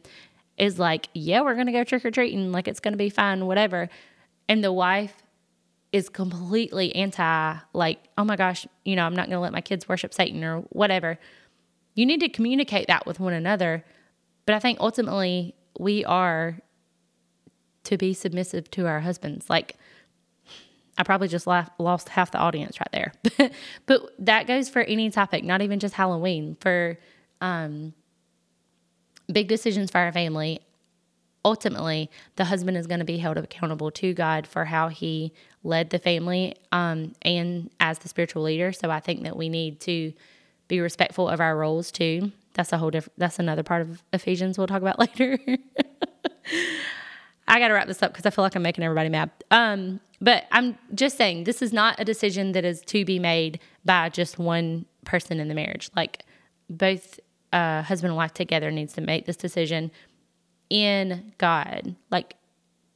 is 0.57 0.79
like, 0.79 1.09
yeah, 1.13 1.41
we're 1.41 1.53
going 1.53 1.67
to 1.67 1.71
go 1.71 1.83
trick 1.83 2.03
or 2.03 2.11
treating, 2.11 2.51
like 2.51 2.67
it's 2.67 2.79
going 2.79 2.93
to 2.93 2.97
be 2.97 3.09
fine, 3.09 3.45
whatever, 3.45 3.89
and 4.49 4.63
the 4.63 4.73
wife 4.73 5.21
is 5.95 6.09
completely 6.09 6.93
anti, 6.93 7.55
like, 7.71 7.99
oh 8.17 8.25
my 8.25 8.35
gosh, 8.35 8.67
you 8.83 8.97
know, 8.97 9.05
I'm 9.05 9.15
not 9.15 9.27
going 9.27 9.37
to 9.37 9.39
let 9.39 9.53
my 9.53 9.61
kids 9.61 9.87
worship 9.87 10.13
Satan 10.13 10.43
or 10.43 10.57
whatever. 10.71 11.17
You 11.93 12.05
need 12.05 12.19
to 12.19 12.27
communicate 12.27 12.87
that 12.87 13.05
with 13.05 13.17
one 13.17 13.31
another. 13.31 13.85
But 14.45 14.55
I 14.55 14.59
think 14.59 14.81
ultimately 14.81 15.55
we 15.79 16.03
are 16.03 16.59
to 17.85 17.95
be 17.95 18.13
submissive 18.13 18.69
to 18.71 18.87
our 18.87 18.99
husbands. 18.99 19.49
Like, 19.49 19.77
I 20.97 21.03
probably 21.03 21.29
just 21.29 21.47
lost 21.47 22.09
half 22.09 22.29
the 22.29 22.39
audience 22.39 22.77
right 22.77 22.91
there. 22.91 23.49
but 23.85 24.01
that 24.19 24.47
goes 24.47 24.67
for 24.67 24.81
any 24.81 25.09
topic, 25.09 25.45
not 25.45 25.61
even 25.61 25.79
just 25.79 25.93
Halloween. 25.93 26.57
For 26.59 26.99
um, 27.39 27.93
big 29.31 29.47
decisions 29.47 29.91
for 29.91 29.99
our 29.99 30.11
family, 30.11 30.59
ultimately, 31.45 32.09
the 32.35 32.45
husband 32.45 32.75
is 32.75 32.85
going 32.85 32.99
to 32.99 33.05
be 33.05 33.19
held 33.19 33.37
accountable 33.37 33.91
to 33.91 34.13
God 34.13 34.45
for 34.45 34.65
how 34.65 34.89
he 34.89 35.31
led 35.65 35.89
the 35.89 35.99
family 35.99 36.55
um, 36.71 37.13
and 37.21 37.69
as 37.79 37.99
the 37.99 38.07
spiritual 38.07 38.43
leader. 38.43 38.71
So 38.71 38.89
I 38.89 38.99
think 38.99 39.23
that 39.23 39.35
we 39.35 39.49
need 39.49 39.79
to 39.81 40.13
be 40.67 40.79
respectful 40.79 41.27
of 41.27 41.39
our 41.39 41.57
roles 41.57 41.91
too. 41.91 42.31
That's 42.53 42.71
a 42.71 42.77
whole 42.77 42.91
different, 42.91 43.17
that's 43.17 43.39
another 43.39 43.63
part 43.63 43.81
of 43.81 44.01
Ephesians 44.13 44.57
we'll 44.57 44.67
talk 44.67 44.81
about 44.81 44.99
later. 45.19 45.37
I 47.47 47.59
got 47.59 47.67
to 47.67 47.73
wrap 47.73 47.87
this 47.87 48.01
up 48.01 48.11
because 48.11 48.25
I 48.25 48.29
feel 48.29 48.43
like 48.43 48.55
I'm 48.55 48.63
making 48.63 48.83
everybody 48.83 49.09
mad. 49.09 49.29
Um, 49.51 49.99
but 50.21 50.45
I'm 50.51 50.77
just 50.93 51.17
saying 51.17 51.43
this 51.43 51.61
is 51.61 51.73
not 51.73 51.99
a 51.99 52.05
decision 52.05 52.53
that 52.53 52.65
is 52.65 52.81
to 52.81 53.05
be 53.05 53.19
made 53.19 53.59
by 53.83 54.09
just 54.09 54.39
one 54.39 54.85
person 55.03 55.39
in 55.39 55.47
the 55.47 55.53
marriage. 55.53 55.89
Like 55.95 56.25
both 56.69 57.19
uh, 57.53 57.83
husband 57.83 58.09
and 58.09 58.17
wife 58.17 58.33
together 58.33 58.71
needs 58.71 58.93
to 58.93 59.01
make 59.01 59.25
this 59.25 59.37
decision 59.37 59.91
in 60.69 61.33
God. 61.37 61.95
Like 62.09 62.35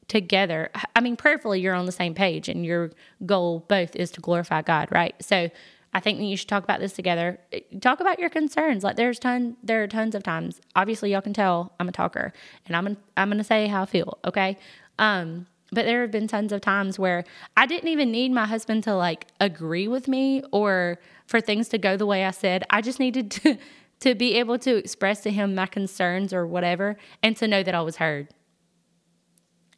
together. 0.10 0.70
I 0.96 1.00
mean, 1.00 1.16
prayerfully, 1.16 1.62
you're 1.62 1.76
on 1.76 1.86
the 1.86 1.94
same 1.94 2.14
page, 2.14 2.50
and 2.50 2.66
your 2.66 2.92
goal 3.26 3.66
both 3.70 3.96
is 3.96 4.12
to 4.12 4.22
glorify 4.22 4.62
God, 4.62 4.90
right? 4.92 5.16
So 5.24 5.50
I 5.94 6.00
think 6.00 6.20
you 6.20 6.38
should 6.38 6.50
talk 6.50 6.64
about 6.64 6.80
this 6.80 6.94
together. 6.94 7.40
Talk 7.82 8.00
about 8.00 8.20
your 8.20 8.30
concerns. 8.30 8.84
Like 8.84 8.96
there's 8.96 9.20
ton 9.20 9.58
there 9.64 9.82
are 9.82 9.88
tons 9.88 10.14
of 10.14 10.24
times. 10.24 10.62
Obviously, 10.76 11.12
y'all 11.12 11.22
can 11.22 11.34
tell 11.34 11.74
I'm 11.80 11.90
a 11.90 11.92
talker 11.92 12.34
and 12.68 12.76
I'm 12.76 12.84
gonna, 12.84 12.98
I'm 13.18 13.32
to 13.32 13.44
say 13.44 13.68
how 13.68 13.84
I 13.84 13.86
feel, 13.86 14.20
okay? 14.26 14.58
Um 15.00 15.48
but 15.72 15.86
there 15.86 16.02
have 16.02 16.12
been 16.12 16.28
tons 16.28 16.52
of 16.52 16.62
times 16.62 16.98
where 16.98 17.24
I 17.56 17.68
didn't 17.68 17.90
even 17.90 18.12
need 18.12 18.32
my 18.32 18.46
husband 18.46 18.84
to 18.86 18.96
like 18.96 19.28
agree 19.40 19.88
with 19.88 20.08
me 20.08 20.44
or 20.52 21.00
for 21.28 21.40
things 21.40 21.70
to 21.70 21.78
go 21.78 21.96
the 21.96 22.08
way 22.08 22.26
I 22.26 22.32
said. 22.32 22.64
I 22.72 22.82
just 22.82 23.00
needed 23.00 23.32
to 23.32 23.58
to 24.02 24.16
be 24.16 24.36
able 24.36 24.58
to 24.60 24.76
express 24.76 25.22
to 25.22 25.32
him 25.32 25.56
my 25.56 25.66
concerns 25.66 26.34
or 26.34 26.48
whatever 26.48 26.98
and 27.22 27.36
to 27.38 27.48
know 27.48 27.64
that 27.64 27.76
I 27.76 27.82
was 27.82 27.98
heard. 27.98 28.30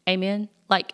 Amen. 0.07 0.49
Like 0.69 0.93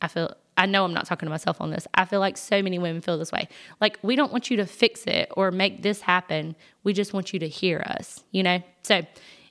I 0.00 0.08
feel 0.08 0.36
I 0.56 0.66
know 0.66 0.84
I'm 0.84 0.94
not 0.94 1.06
talking 1.06 1.26
to 1.26 1.30
myself 1.30 1.60
on 1.60 1.70
this. 1.70 1.86
I 1.94 2.04
feel 2.04 2.20
like 2.20 2.36
so 2.36 2.62
many 2.62 2.78
women 2.78 3.00
feel 3.00 3.18
this 3.18 3.32
way. 3.32 3.48
Like, 3.80 3.98
we 4.02 4.14
don't 4.14 4.30
want 4.30 4.50
you 4.50 4.56
to 4.58 4.66
fix 4.66 5.04
it 5.04 5.28
or 5.36 5.50
make 5.50 5.82
this 5.82 6.02
happen. 6.02 6.54
We 6.84 6.92
just 6.92 7.12
want 7.12 7.32
you 7.32 7.40
to 7.40 7.48
hear 7.48 7.80
us, 7.80 8.22
you 8.30 8.42
know? 8.42 8.62
So, 8.82 9.02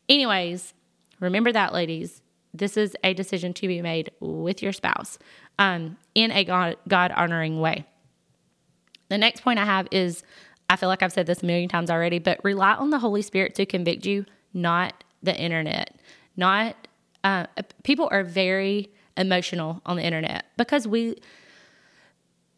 anyways, 0.08 0.74
remember 1.20 1.52
that, 1.52 1.74
ladies. 1.74 2.22
This 2.54 2.78
is 2.78 2.96
a 3.04 3.14
decision 3.14 3.54
to 3.56 3.68
be 3.68 3.82
made 3.82 4.12
with 4.20 4.62
your 4.62 4.72
spouse 4.72 5.18
um, 5.60 5.98
in 6.14 6.32
a 6.32 6.44
God 6.44 7.12
honoring 7.12 7.60
way. 7.60 7.86
The 9.10 9.18
next 9.18 9.42
point 9.42 9.60
I 9.60 9.66
have 9.66 9.88
is 9.92 10.24
I 10.70 10.76
feel 10.76 10.88
like 10.88 11.04
I've 11.04 11.12
said 11.12 11.26
this 11.26 11.44
a 11.44 11.46
million 11.46 11.68
times 11.68 11.90
already, 11.90 12.20
but 12.20 12.40
rely 12.44 12.74
on 12.74 12.92
the 12.92 13.00
Holy 13.00 13.24
Spirit 13.24 13.56
to 13.56 13.66
convict 13.66 14.06
you, 14.06 14.26
not 14.54 15.04
the 15.22 15.36
internet. 15.36 15.96
Not, 16.38 16.76
uh, 17.24 17.46
people 17.84 18.08
are 18.12 18.24
very, 18.24 18.90
emotional 19.18 19.82
on 19.86 19.98
the 19.98 20.04
internet 20.04 20.46
because 20.58 20.88
we 20.88 21.16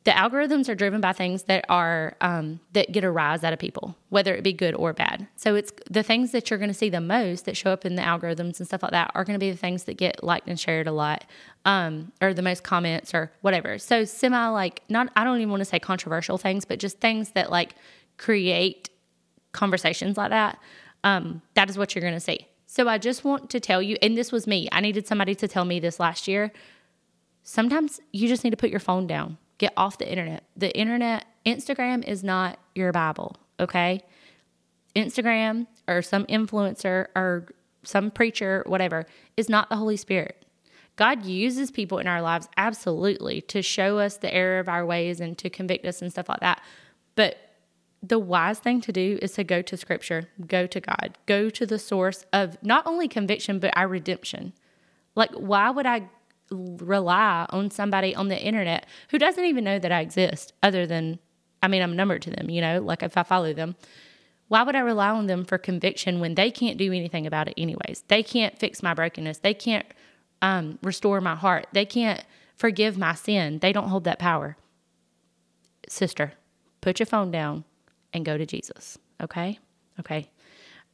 the 0.04 0.12
algorithms 0.12 0.70
are 0.70 0.76
driven 0.76 1.02
by 1.02 1.12
things 1.12 1.44
that 1.44 1.66
are 1.68 2.16
um, 2.22 2.60
that 2.74 2.92
get 2.92 3.04
a 3.04 3.10
rise 3.10 3.44
out 3.44 3.54
of 3.54 3.60
people 3.60 3.96
whether 4.10 4.36
it 4.36 4.44
be 4.44 4.54
good 4.54 4.76
or 4.76 4.94
bad. 4.94 5.28
So 5.36 5.56
it's 5.56 5.74
the 5.90 6.04
things 6.04 6.32
that 6.32 6.50
you're 6.50 6.60
going 6.60 6.70
to 6.70 6.76
see 6.76 6.90
the 6.90 7.02
most 7.02 7.46
that 7.46 7.58
show 7.58 7.72
up 7.72 7.86
in 7.86 7.96
the 7.96 8.04
algorithms 8.04 8.60
and 8.60 8.68
stuff 8.68 8.84
like 8.84 8.92
that 8.92 9.12
are 9.16 9.24
going 9.26 9.34
to 9.34 9.44
be 9.44 9.52
the 9.52 9.58
things 9.58 9.86
that 9.86 9.98
get 9.98 10.24
liked 10.24 10.48
and 10.48 10.60
shared 10.60 10.88
a 10.88 10.92
lot 10.92 11.26
um, 11.66 12.12
or 12.22 12.34
the 12.34 12.44
most 12.44 12.64
comments 12.64 13.14
or 13.14 13.32
whatever. 13.42 13.78
So 13.78 14.06
semi 14.06 14.48
like 14.48 14.84
not 14.90 15.12
i 15.16 15.24
don't 15.24 15.38
even 15.38 15.50
want 15.50 15.62
to 15.62 15.66
say 15.66 15.80
controversial 15.80 16.38
things 16.38 16.66
but 16.66 16.80
just 16.80 17.00
things 17.00 17.32
that 17.32 17.52
like 17.52 17.76
create 18.18 18.90
conversations 19.52 20.18
like 20.18 20.30
that 20.30 20.60
um, 21.04 21.42
that 21.56 21.70
is 21.70 21.78
what 21.78 21.96
you're 21.96 22.02
going 22.02 22.14
to 22.14 22.20
see 22.20 22.48
so 22.76 22.90
I 22.90 22.98
just 22.98 23.24
want 23.24 23.50
to 23.52 23.62
tell 23.62 23.82
you, 23.82 23.96
and 24.02 24.18
this 24.18 24.34
was 24.34 24.48
me, 24.48 24.68
I 24.70 24.82
needed 24.82 25.08
somebody 25.08 25.34
to 25.36 25.48
tell 25.48 25.64
me 25.64 25.80
this 25.80 25.98
last 25.98 26.28
year. 26.28 26.52
Sometimes 27.42 28.02
you 28.12 28.28
just 28.28 28.44
need 28.44 28.50
to 28.50 28.58
put 28.58 28.70
your 28.70 28.82
phone 28.82 29.08
down, 29.08 29.38
get 29.60 29.72
off 29.78 29.98
the 29.98 30.12
internet. 30.12 30.44
The 30.58 30.78
internet, 30.78 31.24
Instagram 31.46 32.06
is 32.06 32.22
not 32.22 32.60
your 32.74 32.92
Bible, 32.92 33.38
okay? 33.62 34.04
Instagram 34.94 35.68
or 35.88 36.02
some 36.02 36.26
influencer 36.26 37.08
or 37.16 37.48
some 37.84 38.12
preacher, 38.12 38.62
whatever, 38.68 39.06
is 39.38 39.48
not 39.48 39.70
the 39.70 39.78
Holy 39.78 39.96
Spirit. 39.96 40.46
God 40.98 41.26
uses 41.26 41.72
people 41.72 42.00
in 42.00 42.08
our 42.08 42.22
lives 42.22 42.50
absolutely 42.58 43.40
to 43.44 43.62
show 43.62 44.00
us 44.00 44.18
the 44.18 44.34
error 44.34 44.60
of 44.60 44.68
our 44.68 44.86
ways 44.86 45.22
and 45.22 45.38
to 45.38 45.50
convict 45.50 45.86
us 45.86 46.02
and 46.02 46.12
stuff 46.12 46.28
like 46.28 46.42
that. 46.42 46.62
But 47.16 47.38
the 48.08 48.20
wise 48.20 48.60
thing 48.60 48.82
to 48.82 48.92
do 48.92 49.18
is 49.22 49.34
to 49.34 49.44
go 49.44 49.62
to 49.62 49.78
scripture, 49.78 50.30
go 50.48 50.68
to 50.68 50.80
God, 50.80 51.18
go 51.26 51.50
to 51.50 51.66
the 51.66 51.80
source 51.80 52.26
of 52.34 52.58
not 52.62 52.86
only 52.86 53.08
conviction, 53.08 53.60
but 53.60 53.76
our 53.76 53.88
redemption. 53.88 54.54
Like, 55.16 55.32
why 55.32 55.70
would 55.70 55.86
I 55.86 56.10
rely 56.52 57.46
on 57.50 57.72
somebody 57.72 58.14
on 58.16 58.28
the 58.28 58.40
internet 58.40 58.86
who 59.10 59.18
doesn't 59.18 59.46
even 59.46 59.64
know 59.64 59.80
that 59.80 59.92
I 59.92 60.02
exist, 60.02 60.54
other 60.62 60.86
than, 60.86 61.20
I 61.64 61.68
mean, 61.68 61.82
I'm 61.82 61.96
numbered 61.96 62.22
to 62.24 62.32
them, 62.32 62.50
you 62.50 62.62
know, 62.62 62.82
like 62.82 63.02
if 63.02 63.18
I 63.18 63.24
follow 63.24 63.54
them? 63.54 63.76
Why 64.48 64.62
would 64.62 64.76
I 64.76 64.80
rely 64.80 65.10
on 65.10 65.26
them 65.26 65.44
for 65.44 65.58
conviction 65.58 66.20
when 66.20 66.36
they 66.36 66.52
can't 66.52 66.78
do 66.78 66.94
anything 66.94 67.26
about 67.26 67.48
it, 67.48 67.56
anyways? 67.58 68.04
They 68.10 68.22
can't 68.22 68.60
fix 68.60 68.84
my 68.84 68.94
brokenness. 68.94 69.40
They 69.40 69.56
can't 69.56 69.88
um, 70.42 70.78
restore 70.84 71.20
my 71.20 71.34
heart. 71.34 71.68
They 71.74 71.86
can't 71.86 72.24
forgive 72.56 72.96
my 72.98 73.16
sin. 73.16 73.60
They 73.60 73.74
don't 73.74 73.90
hold 73.90 74.04
that 74.04 74.20
power. 74.20 74.58
Sister, 75.88 76.34
put 76.82 77.00
your 77.00 77.08
phone 77.08 77.32
down 77.32 77.64
and 78.16 78.26
go 78.26 78.38
to 78.38 78.46
Jesus. 78.46 78.98
Okay? 79.22 79.60
Okay. 80.00 80.30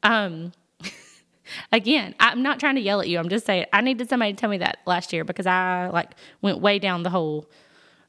Um, 0.03 0.51
again, 1.71 2.15
I'm 2.19 2.41
not 2.41 2.59
trying 2.59 2.75
to 2.75 2.81
yell 2.81 2.99
at 2.99 3.07
you. 3.07 3.19
I'm 3.19 3.29
just 3.29 3.45
saying 3.45 3.65
I 3.71 3.81
needed 3.81 4.09
somebody 4.09 4.33
to 4.33 4.37
tell 4.37 4.49
me 4.49 4.57
that 4.57 4.79
last 4.87 5.13
year 5.13 5.23
because 5.23 5.45
I 5.45 5.89
like 5.89 6.11
went 6.41 6.59
way 6.59 6.79
down 6.79 7.03
the 7.03 7.11
whole 7.11 7.45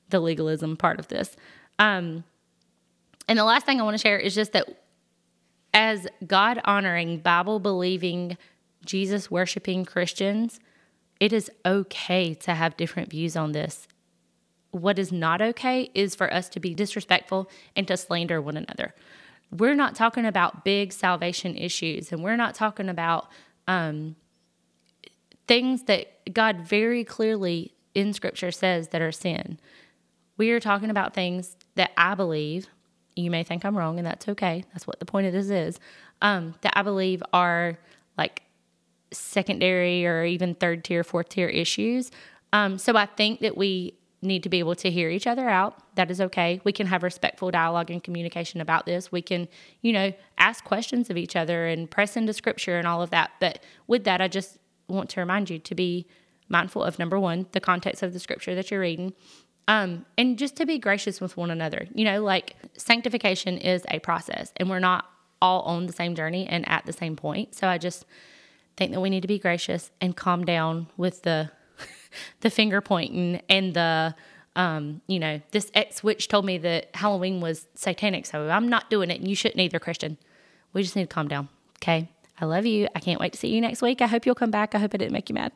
the 0.08 0.18
legalism 0.18 0.76
part 0.76 0.98
of 0.98 1.08
this. 1.08 1.36
Um, 1.78 2.24
and 3.28 3.38
the 3.38 3.44
last 3.44 3.66
thing 3.66 3.80
I 3.80 3.84
want 3.84 3.94
to 3.94 4.02
share 4.02 4.18
is 4.18 4.34
just 4.34 4.52
that 4.52 4.66
as 5.74 6.06
God 6.26 6.60
honoring, 6.64 7.18
Bible 7.18 7.60
believing, 7.60 8.36
Jesus 8.84 9.30
worshiping 9.30 9.84
Christians, 9.84 10.58
it 11.20 11.32
is 11.32 11.50
okay 11.64 12.34
to 12.34 12.54
have 12.54 12.76
different 12.76 13.10
views 13.10 13.36
on 13.36 13.52
this. 13.52 13.86
What 14.72 14.98
is 14.98 15.12
not 15.12 15.40
okay 15.40 15.90
is 15.94 16.14
for 16.14 16.32
us 16.32 16.48
to 16.50 16.60
be 16.60 16.74
disrespectful 16.74 17.48
and 17.76 17.86
to 17.88 17.96
slander 17.96 18.40
one 18.42 18.56
another. 18.56 18.94
We're 19.50 19.74
not 19.74 19.94
talking 19.94 20.24
about 20.24 20.64
big 20.64 20.92
salvation 20.92 21.56
issues, 21.56 22.10
and 22.10 22.22
we're 22.22 22.36
not 22.36 22.54
talking 22.54 22.88
about 22.88 23.28
um, 23.68 24.16
things 25.46 25.84
that 25.84 26.32
God 26.32 26.62
very 26.62 27.04
clearly 27.04 27.74
in 27.94 28.14
Scripture 28.14 28.50
says 28.50 28.88
that 28.88 29.02
are 29.02 29.12
sin. 29.12 29.58
We 30.38 30.50
are 30.52 30.60
talking 30.60 30.88
about 30.88 31.12
things 31.12 31.56
that 31.74 31.90
I 31.96 32.14
believe, 32.14 32.66
you 33.14 33.30
may 33.30 33.44
think 33.44 33.64
I'm 33.64 33.76
wrong, 33.76 33.98
and 33.98 34.06
that's 34.06 34.26
okay. 34.28 34.64
That's 34.72 34.86
what 34.86 34.98
the 34.98 35.04
point 35.04 35.26
of 35.26 35.34
this 35.34 35.50
is. 35.50 35.78
Um, 36.22 36.54
that 36.62 36.72
I 36.74 36.82
believe 36.82 37.22
are 37.34 37.78
like 38.16 38.42
secondary 39.10 40.06
or 40.06 40.24
even 40.24 40.54
third 40.54 40.84
tier, 40.84 41.04
fourth 41.04 41.28
tier 41.28 41.48
issues. 41.48 42.10
Um, 42.54 42.78
so 42.78 42.96
I 42.96 43.06
think 43.06 43.40
that 43.40 43.56
we 43.56 43.94
need 44.22 44.44
to 44.44 44.48
be 44.48 44.60
able 44.60 44.76
to 44.76 44.90
hear 44.90 45.10
each 45.10 45.26
other 45.26 45.48
out. 45.48 45.76
That 45.96 46.10
is 46.10 46.20
okay. 46.20 46.60
We 46.64 46.72
can 46.72 46.86
have 46.86 47.02
respectful 47.02 47.50
dialogue 47.50 47.90
and 47.90 48.02
communication 48.02 48.60
about 48.60 48.86
this. 48.86 49.10
We 49.10 49.20
can, 49.20 49.48
you 49.82 49.92
know, 49.92 50.12
ask 50.38 50.64
questions 50.64 51.10
of 51.10 51.16
each 51.16 51.34
other 51.34 51.66
and 51.66 51.90
press 51.90 52.16
into 52.16 52.32
scripture 52.32 52.78
and 52.78 52.86
all 52.86 53.02
of 53.02 53.10
that. 53.10 53.32
But 53.40 53.62
with 53.88 54.04
that, 54.04 54.20
I 54.20 54.28
just 54.28 54.58
want 54.88 55.10
to 55.10 55.20
remind 55.20 55.50
you 55.50 55.58
to 55.58 55.74
be 55.74 56.06
mindful 56.48 56.84
of 56.84 56.98
number 56.98 57.18
one, 57.18 57.46
the 57.52 57.60
context 57.60 58.02
of 58.02 58.12
the 58.12 58.20
scripture 58.20 58.54
that 58.54 58.70
you're 58.70 58.80
reading. 58.80 59.12
Um, 59.68 60.06
and 60.16 60.38
just 60.38 60.56
to 60.56 60.66
be 60.66 60.78
gracious 60.78 61.20
with 61.20 61.36
one 61.36 61.50
another. 61.50 61.86
You 61.94 62.04
know, 62.04 62.22
like 62.22 62.54
sanctification 62.76 63.58
is 63.58 63.84
a 63.90 63.98
process 63.98 64.52
and 64.56 64.70
we're 64.70 64.80
not 64.80 65.06
all 65.40 65.62
on 65.62 65.86
the 65.86 65.92
same 65.92 66.14
journey 66.14 66.46
and 66.46 66.68
at 66.68 66.86
the 66.86 66.92
same 66.92 67.16
point. 67.16 67.54
So 67.54 67.66
I 67.66 67.78
just 67.78 68.04
think 68.76 68.92
that 68.92 69.00
we 69.00 69.10
need 69.10 69.22
to 69.22 69.28
be 69.28 69.38
gracious 69.38 69.90
and 70.00 70.16
calm 70.16 70.44
down 70.44 70.88
with 70.96 71.22
the 71.22 71.50
the 72.40 72.50
finger 72.50 72.80
pointing 72.80 73.40
and 73.48 73.74
the 73.74 74.14
um, 74.54 75.00
you 75.06 75.18
know, 75.18 75.40
this 75.52 75.70
ex 75.74 76.04
witch 76.04 76.28
told 76.28 76.44
me 76.44 76.58
that 76.58 76.94
Halloween 76.94 77.40
was 77.40 77.66
satanic, 77.74 78.26
so 78.26 78.50
I'm 78.50 78.68
not 78.68 78.90
doing 78.90 79.10
it 79.10 79.18
and 79.20 79.28
you 79.28 79.34
shouldn't 79.34 79.60
either, 79.60 79.78
Christian. 79.78 80.18
We 80.74 80.82
just 80.82 80.94
need 80.94 81.08
to 81.08 81.14
calm 81.14 81.28
down. 81.28 81.48
Okay. 81.78 82.08
I 82.40 82.44
love 82.44 82.66
you. 82.66 82.88
I 82.94 83.00
can't 83.00 83.20
wait 83.20 83.32
to 83.32 83.38
see 83.38 83.48
you 83.48 83.60
next 83.60 83.82
week. 83.82 84.02
I 84.02 84.06
hope 84.06 84.26
you'll 84.26 84.34
come 84.34 84.50
back. 84.50 84.74
I 84.74 84.78
hope 84.78 84.92
I 84.94 84.98
didn't 84.98 85.12
make 85.12 85.28
you 85.28 85.34
mad. 85.34 85.52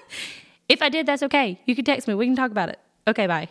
if 0.68 0.82
I 0.82 0.88
did, 0.88 1.06
that's 1.06 1.22
okay. 1.24 1.60
You 1.66 1.74
can 1.74 1.84
text 1.84 2.06
me. 2.06 2.14
We 2.14 2.26
can 2.26 2.36
talk 2.36 2.50
about 2.50 2.68
it. 2.68 2.78
Okay, 3.08 3.26
bye. 3.26 3.48